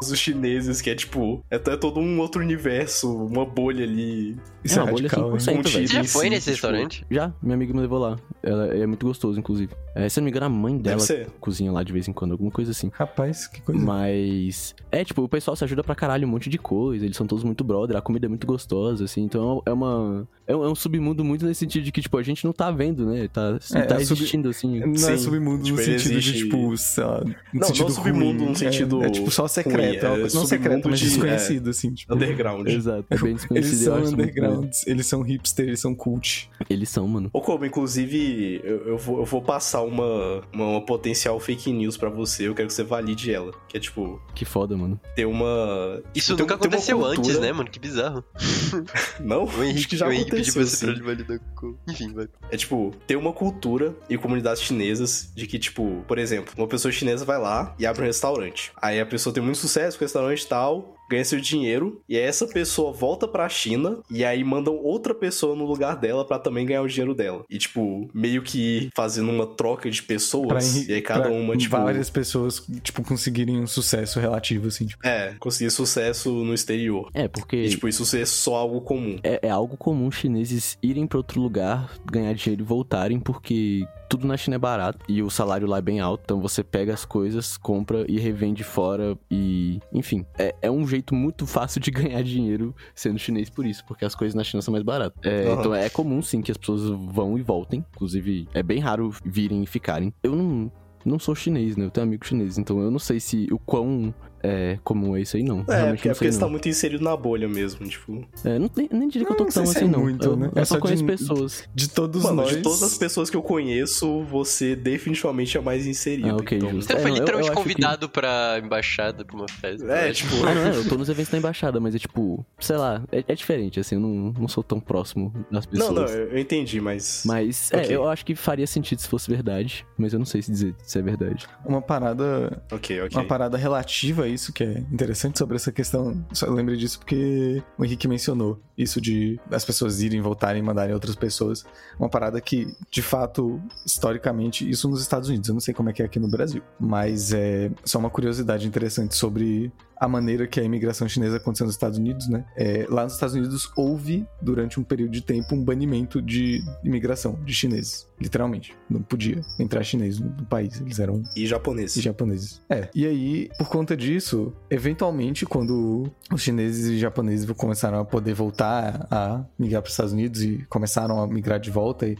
[0.00, 4.36] os chineses, que é tipo, é, é todo um outro universo, uma bolha ali.
[4.64, 5.36] Isso É é, uma bolha radical, hein?
[5.38, 5.56] 100%, velho.
[5.62, 7.06] contida Você já foi si, nesse tipo, restaurante?
[7.10, 8.16] Já, minha amiga me levou lá.
[8.42, 9.72] Ela é muito gostoso, inclusive.
[9.94, 11.04] É, se eu não me engano, a mãe dela
[11.40, 12.90] cozinha lá de vez em quando, alguma coisa assim.
[12.94, 13.80] Rapaz, que coisa.
[13.80, 14.74] Mas.
[14.90, 17.04] É, tipo, o pessoal se ajuda pra caralho, um monte de coisa.
[17.04, 19.22] Eles são todos muito brother, a comida é muito gostosa, assim.
[19.22, 20.26] Então é uma.
[20.46, 22.70] É um, é um submundo muito nesse sentido de que, tipo, a gente não tá
[22.70, 23.28] vendo, né?
[23.28, 24.80] Tá, É, tá é sub- existindo, assim.
[24.80, 27.90] Não é Sim, submundo tipo, no sentido de, existe- tipo, sei lá, no não sentido
[27.92, 28.48] submundo ruim.
[28.50, 29.87] no sentido É, é, tipo, só secreto.
[29.88, 31.94] Ruim, é uma é não secreto, mas de- desconhecido, assim.
[31.94, 32.68] Tipo, Underground.
[32.68, 33.82] Exato, é bem Eles desconhecido.
[33.94, 36.50] eu são undergrounds, eles são hipster, eles são cult.
[36.68, 37.30] Eles são, mano.
[37.32, 41.96] Ô, Kobe, inclusive, eu, eu vou, eu vou passar uma, uma, uma potencial fake news
[41.96, 43.52] pra você, eu quero que você valide ela.
[43.68, 45.00] Que é, tipo, Que foda, mano.
[45.14, 46.02] ter uma...
[46.14, 47.68] Isso tem- nunca tem aconteceu antes, né, mano?
[47.70, 48.22] Que bizarro.
[49.20, 49.44] Não?
[49.44, 51.74] O Henrique, Acho que já o Henrique pediu aconteceu, você pra ele validar com...
[51.88, 52.28] Enfim, vai.
[52.50, 56.90] É tipo, ter uma cultura e comunidades chinesas de que, tipo, por exemplo, uma pessoa
[56.92, 58.72] chinesa vai lá e abre um restaurante.
[58.80, 62.22] Aí a pessoa tem muito sucesso com o restaurante tal, ganha seu dinheiro, e aí
[62.22, 66.66] essa pessoa volta pra China e aí mandam outra pessoa no lugar dela pra também
[66.66, 67.44] ganhar o dinheiro dela.
[67.48, 71.32] E, tipo, meio que fazendo uma troca de Pra, pessoas, enri- e aí cada pra
[71.32, 71.76] uma, tipo.
[71.76, 75.06] várias pessoas, tipo, conseguirem um sucesso relativo, assim, tipo.
[75.06, 77.10] É, conseguir sucesso no exterior.
[77.14, 77.56] É, porque.
[77.56, 79.18] E, tipo, isso ser só algo comum.
[79.22, 84.26] é, é algo comum chineses irem pra outro lugar, ganhar dinheiro e voltarem, porque tudo
[84.26, 86.22] na China é barato e o salário lá é bem alto.
[86.24, 89.78] Então você pega as coisas, compra e revende fora e.
[89.92, 94.04] Enfim, é, é um jeito muito fácil de ganhar dinheiro sendo chinês por isso, porque
[94.04, 95.18] as coisas na China são mais baratas.
[95.24, 95.60] É, Aham.
[95.60, 97.84] Então é comum sim que as pessoas vão e voltem.
[97.94, 100.12] Inclusive, é bem raro virem e ficarem.
[100.22, 100.70] Eu não.
[101.04, 101.84] Não sou chinês, né?
[101.86, 104.12] Eu tenho amigos chineses, então eu não sei se o quão
[104.42, 105.64] é, comum é isso aí, não.
[105.68, 108.24] É, Realmente porque, é não porque sei, você tá muito inserido na bolha mesmo, tipo.
[108.44, 110.00] É, não, nem, nem diria que eu tô tão é assim, não.
[110.00, 110.50] muito, eu, né?
[110.54, 111.68] eu É só só conheço de- pessoas.
[111.74, 112.50] De todos Mano, nós.
[112.56, 116.28] de todas as pessoas que eu conheço, você definitivamente é mais inserido.
[116.30, 116.70] Ah, ok, então...
[116.70, 116.88] justo.
[116.92, 119.84] Você É, foi não, eu- literalmente eu acho que- convidado pra embaixada, pra uma festa.
[119.84, 120.12] É, né?
[120.12, 120.34] tipo.
[120.46, 123.24] Ah, não é, eu tô nos eventos da embaixada, mas é tipo, sei lá, é,
[123.26, 125.94] é diferente, assim, eu não, não sou tão próximo das pessoas.
[125.94, 127.22] Não, não, eu entendi, mas.
[127.24, 127.90] Mas, Ok.
[127.90, 130.74] é, eu acho que faria sentido se fosse verdade, mas eu não sei se dizer
[130.82, 131.46] se é verdade.
[131.64, 133.16] Uma parada Ok, ok.
[133.18, 136.24] Uma parada relativa isso que é interessante sobre essa questão.
[136.32, 140.94] Só lembrei disso porque o Henrique mencionou isso de as pessoas irem, voltarem e mandarem
[140.94, 141.64] outras pessoas.
[141.98, 145.48] Uma parada que, de fato, historicamente, isso nos Estados Unidos.
[145.48, 146.62] Eu não sei como é que é aqui no Brasil.
[146.78, 151.74] Mas é só uma curiosidade interessante sobre a maneira que a imigração chinesa aconteceu nos
[151.74, 152.44] Estados Unidos, né?
[152.56, 157.38] É, lá nos Estados Unidos houve, durante um período de tempo, um banimento de imigração
[157.44, 158.06] de chineses.
[158.20, 158.76] Literalmente.
[158.88, 160.80] Não podia entrar chinês no país.
[160.80, 161.96] Eles eram E japonês.
[161.96, 162.60] e japoneses.
[162.68, 162.88] É.
[162.94, 169.06] E aí, por conta disso, eventualmente, quando os chineses e japoneses começaram a poder voltar
[169.10, 172.16] a migrar para os Estados Unidos e começaram a migrar de volta e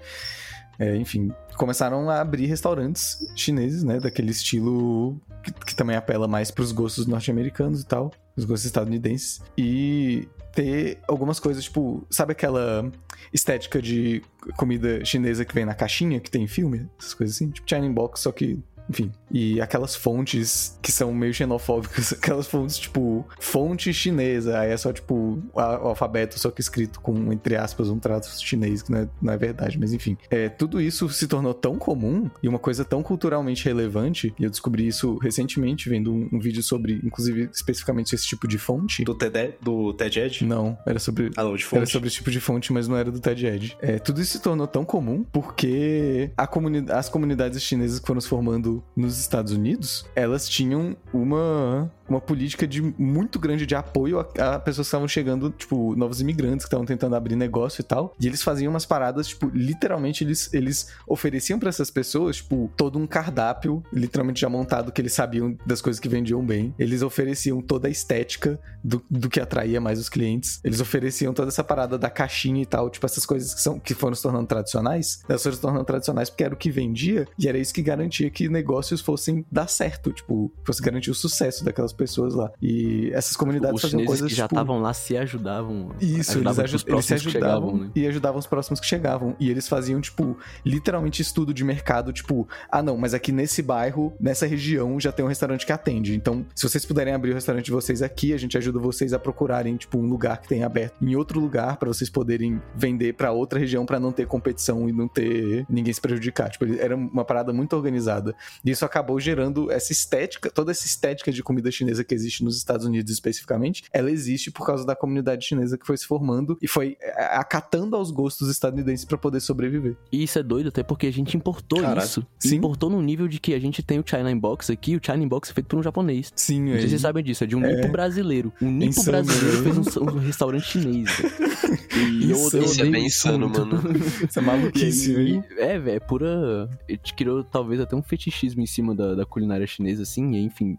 [0.79, 3.99] é, enfim, começaram a abrir restaurantes chineses, né?
[3.99, 9.43] Daquele estilo que, que também apela mais pros gostos norte-americanos e tal, os gostos estadunidenses.
[9.57, 12.91] E ter algumas coisas, tipo, sabe aquela
[13.33, 14.23] estética de
[14.57, 16.89] comida chinesa que vem na caixinha, que tem em filme?
[16.99, 19.11] Essas coisas assim, tipo China Box, só que enfim.
[19.31, 24.93] E aquelas fontes que são meio xenofóbicas, aquelas fontes, tipo, fonte chinesa, aí é só,
[24.93, 28.99] tipo, a- o alfabeto, só que escrito com, entre aspas, um traço chinês, que não
[29.01, 30.17] é, não é verdade, mas enfim.
[30.31, 34.51] É, tudo isso se tornou tão comum e uma coisa tão culturalmente relevante, e eu
[34.51, 39.05] descobri isso recentemente, vendo um, um vídeo sobre, inclusive, especificamente esse tipo de fonte.
[39.05, 40.45] Do TED, do TED Ed?
[40.45, 41.91] Não, era sobre Ah, não, de era fonte.
[41.91, 43.77] sobre esse tipo de fonte, mas não era do TED Ed.
[43.81, 48.29] É, tudo isso se tornou tão comum porque a comuni as comunidades chinesas foram se
[48.29, 54.55] formando nos Estados Unidos, elas tinham uma, uma política de muito grande de apoio a,
[54.55, 58.15] a pessoas que estavam chegando, tipo, novos imigrantes que estavam tentando abrir negócio e tal.
[58.21, 62.99] E eles faziam umas paradas, tipo, literalmente eles, eles ofereciam pra essas pessoas, tipo, todo
[62.99, 66.75] um cardápio, literalmente já montado, que eles sabiam das coisas que vendiam bem.
[66.79, 70.61] Eles ofereciam toda a estética do, do que atraía mais os clientes.
[70.65, 73.95] Eles ofereciam toda essa parada da caixinha e tal, tipo, essas coisas que, são, que
[73.95, 75.23] foram se tornando tradicionais.
[75.29, 78.31] Elas foram se tornando tradicionais porque era o que vendia e era isso que garantia
[78.31, 82.51] que negócios fossem dar certo, tipo, fosse garantir o sucesso daquelas pessoas lá.
[82.61, 85.93] E essas comunidades Os faziam coisas que já tipo, estavam lá se ajudavam.
[86.01, 87.31] isso, ajudavam eles, os aju- eles se ajudavam
[87.71, 87.91] chegavam, né?
[87.95, 89.35] e ajudavam os próximos que chegavam.
[89.41, 94.13] E eles faziam, tipo, literalmente estudo de mercado, tipo, ah não, mas aqui nesse bairro,
[94.21, 96.15] nessa região, já tem um restaurante que atende.
[96.15, 99.19] Então, se vocês puderem abrir o restaurante de vocês aqui, a gente ajuda vocês a
[99.19, 103.33] procurarem, tipo, um lugar que tenha aberto em outro lugar pra vocês poderem vender pra
[103.33, 106.51] outra região pra não ter competição e não ter ninguém se prejudicar.
[106.51, 108.35] Tipo, era uma parada muito organizada.
[108.65, 112.57] E isso acabou gerando essa estética, toda essa estética de comida chinesa que existe nos
[112.57, 116.69] Estados Unidos especificamente, ela existe por causa da comunidade chinesa que foi se formando e
[116.69, 119.97] foi é, acatando aos gostos estadunidenses para poder sobreviver.
[120.13, 122.07] E isso é doido até porque a gente importou Caraca.
[122.07, 122.27] isso.
[122.39, 122.57] Sim.
[122.57, 125.51] Importou no nível de que a gente tem o China Inbox aqui, o China Inbox
[125.51, 126.33] é feito por um japonês.
[126.35, 127.75] Sim, Não sei se vocês sabem disso, é de um É.
[127.75, 128.53] nipo brasileiro.
[128.61, 131.09] Um nipo Insano, brasileiro fez um, um restaurante chinês.
[131.99, 133.67] E eu Isso odeio Isso é bem insano, muito.
[133.67, 133.93] mano.
[134.29, 135.45] Isso é maluquice, E- velho.
[135.59, 136.71] É, velho, é pura.
[136.89, 140.43] A gente criou talvez até um fetichismo em cima da, da culinária chinesa, assim, e
[140.45, 140.77] enfim,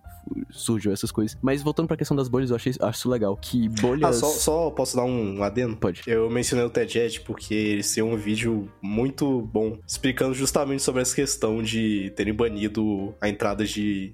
[0.49, 1.37] surgiu essas coisas.
[1.41, 3.35] Mas voltando pra questão das bolhas, eu achei, acho isso legal.
[3.37, 4.15] Que Ah, bolhas.
[4.17, 5.75] só, só posso dar um adendo?
[5.77, 6.01] Pode.
[6.07, 11.01] Eu mencionei o TED Ed porque eles têm um vídeo muito bom explicando justamente sobre
[11.01, 14.13] essa questão de terem banido a entrada de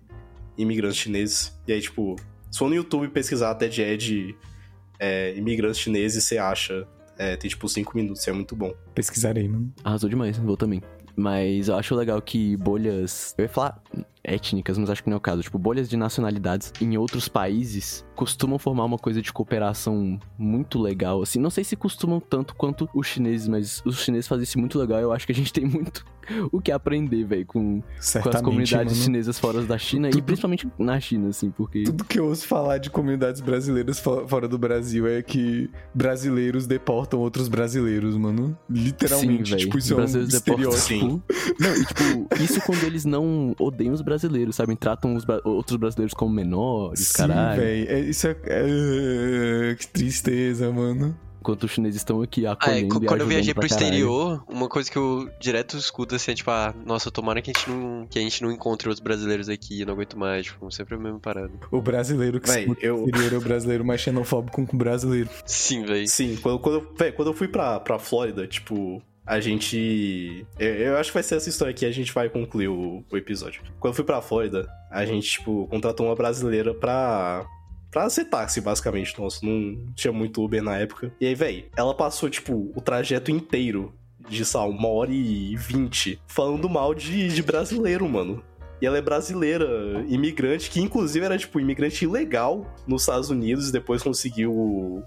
[0.58, 1.58] imigrantes chineses.
[1.68, 2.16] E aí, tipo,
[2.50, 4.36] se for no YouTube pesquisar TED Ed
[5.00, 6.88] é, imigrantes chineses, você acha.
[7.18, 8.74] É, tem tipo 5 minutos, é muito bom.
[8.94, 9.74] Pesquisarei, mano.
[9.84, 10.82] Arrasou demais, vou também.
[11.16, 13.34] Mas eu acho legal que bolhas.
[13.38, 13.82] Eu ia falar
[14.24, 15.42] étnicas, mas acho que não é o caso.
[15.42, 21.22] Tipo, bolhas de nacionalidades em outros países costumam formar uma coisa de cooperação muito legal.
[21.22, 24.80] Assim, não sei se costumam tanto quanto os chineses, mas os chineses fazem isso muito
[24.80, 25.00] legal.
[25.00, 26.04] Eu acho que a gente tem muito
[26.52, 27.82] o que aprender, velho, com,
[28.24, 29.04] com as comunidades mano.
[29.04, 31.84] chinesas fora da China e Tudo- principalmente na China, assim, porque.
[31.84, 36.66] Tudo que eu ouço falar de comunidades brasileiras fo- fora do Brasil é que brasileiros
[36.66, 38.58] deportam outros brasileiros, mano.
[38.70, 39.52] Literalmente.
[39.52, 41.24] Sim, tipo, isso é um Brasileiros deportam, estereótipo.
[41.60, 44.76] Não, e tipo, isso quando eles não odeiam os brasileiros, sabe?
[44.76, 47.62] Tratam os bra- outros brasileiros como menores, Sim, caralho.
[47.62, 47.86] véi.
[47.88, 51.18] É, isso é, é- Que tristeza, mano.
[51.40, 54.44] Enquanto os chineses estão aqui Ah, é, acolhendo qu- e quando eu viajei pro exterior,
[54.50, 57.70] uma coisa que eu direto escuto assim é tipo, ah, nossa, tomara que a gente
[57.70, 60.96] não, que a gente não encontre outros brasileiros aqui, eu não aguento mais, tipo, sempre
[60.96, 61.52] a mesma parada.
[61.70, 65.30] O brasileiro que Véi, eu- exterior é o brasileiro mais xenofóbico com o brasileiro.
[65.46, 66.08] Sim, velho.
[66.08, 70.48] Sim, quando, quando, eu- véi, quando eu fui pra, pra Flórida, tipo, a gente.
[70.58, 73.18] Eu, eu acho que vai ser essa história que a gente vai concluir o, o
[73.18, 73.62] episódio.
[73.80, 77.46] Quando eu fui pra Flórida, a gente, tipo, contratou uma brasileira pra.
[77.96, 79.18] Pra ser táxi, basicamente.
[79.18, 81.14] Nossa, não tinha muito Uber na época.
[81.18, 83.94] E aí, véi, ela passou, tipo, o trajeto inteiro
[84.30, 88.44] de, lá, uma hora e vinte falando mal de, de brasileiro, mano.
[88.82, 89.66] E ela é brasileira,
[90.10, 95.02] imigrante, que inclusive era, tipo, imigrante ilegal nos Estados Unidos, depois conseguiu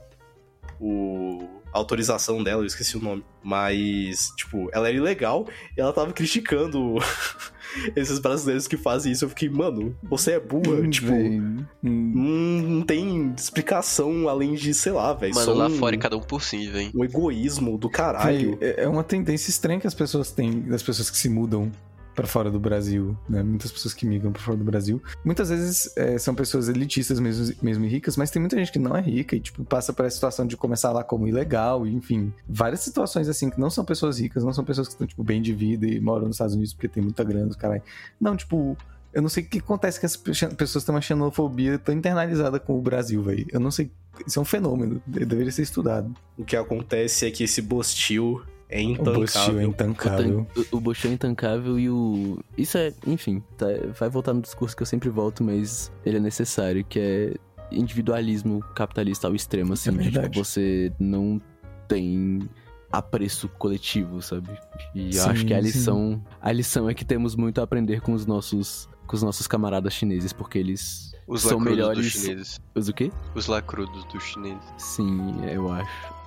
[0.80, 3.22] o, o a autorização dela, eu esqueci o nome.
[3.42, 6.96] Mas, tipo, ela era ilegal e ela tava criticando
[7.94, 9.24] esses brasileiros que fazem isso.
[9.24, 11.12] Eu fiquei, mano, você é burra, Hum, tipo.
[11.12, 15.34] Hum, Não, tem explicação além de, sei lá, velho.
[15.34, 16.90] Mano, só lá um, fora é cada um por si, velho.
[16.94, 18.56] um egoísmo do caralho.
[18.58, 21.70] Véi, é é uma tendência estranha que as pessoas têm, das pessoas que se mudam
[22.18, 23.44] pra fora do Brasil, né?
[23.44, 25.00] Muitas pessoas que migram pra fora do Brasil.
[25.24, 28.78] Muitas vezes é, são pessoas elitistas mesmo, mesmo e ricas, mas tem muita gente que
[28.80, 32.32] não é rica e, tipo, passa por essa situação de começar lá como ilegal, enfim.
[32.48, 35.40] Várias situações, assim, que não são pessoas ricas, não são pessoas que estão, tipo, bem
[35.40, 37.82] de vida e moram nos Estados Unidos porque tem muita grana, caralho.
[38.20, 38.76] Não, tipo...
[39.10, 42.60] Eu não sei o que acontece que as pe- pessoas têm uma xenofobia tão internalizada
[42.60, 43.46] com o Brasil, velho.
[43.50, 43.90] Eu não sei.
[44.26, 45.00] Isso é um fenômeno.
[45.06, 46.14] de- Deveria ser estudado.
[46.36, 50.40] O que acontece é que esse bostil é O Bostil é intancável.
[50.40, 50.46] intancável.
[50.72, 52.38] O, o Bochão é intancável e o.
[52.56, 53.66] Isso é, enfim, tá-
[53.98, 57.34] vai voltar no discurso que eu sempre volto, mas ele é necessário, que é
[57.72, 60.30] individualismo capitalista ao extremo, assim, de verdade.
[60.30, 61.40] tipo, você não
[61.86, 62.48] tem
[62.90, 64.48] apreço coletivo, sabe?
[64.94, 65.62] E eu Sim, acho que a sim.
[65.64, 66.24] lição.
[66.40, 68.88] A lição é que temos muito a aprender com os nossos.
[69.06, 71.96] Com os nossos camaradas chineses, porque eles Os são melhores.
[72.04, 72.60] dos chineses.
[72.74, 73.10] Os o quê?
[73.34, 74.60] Os lacrudos dos chineses.
[74.76, 76.18] Sim, eu acho.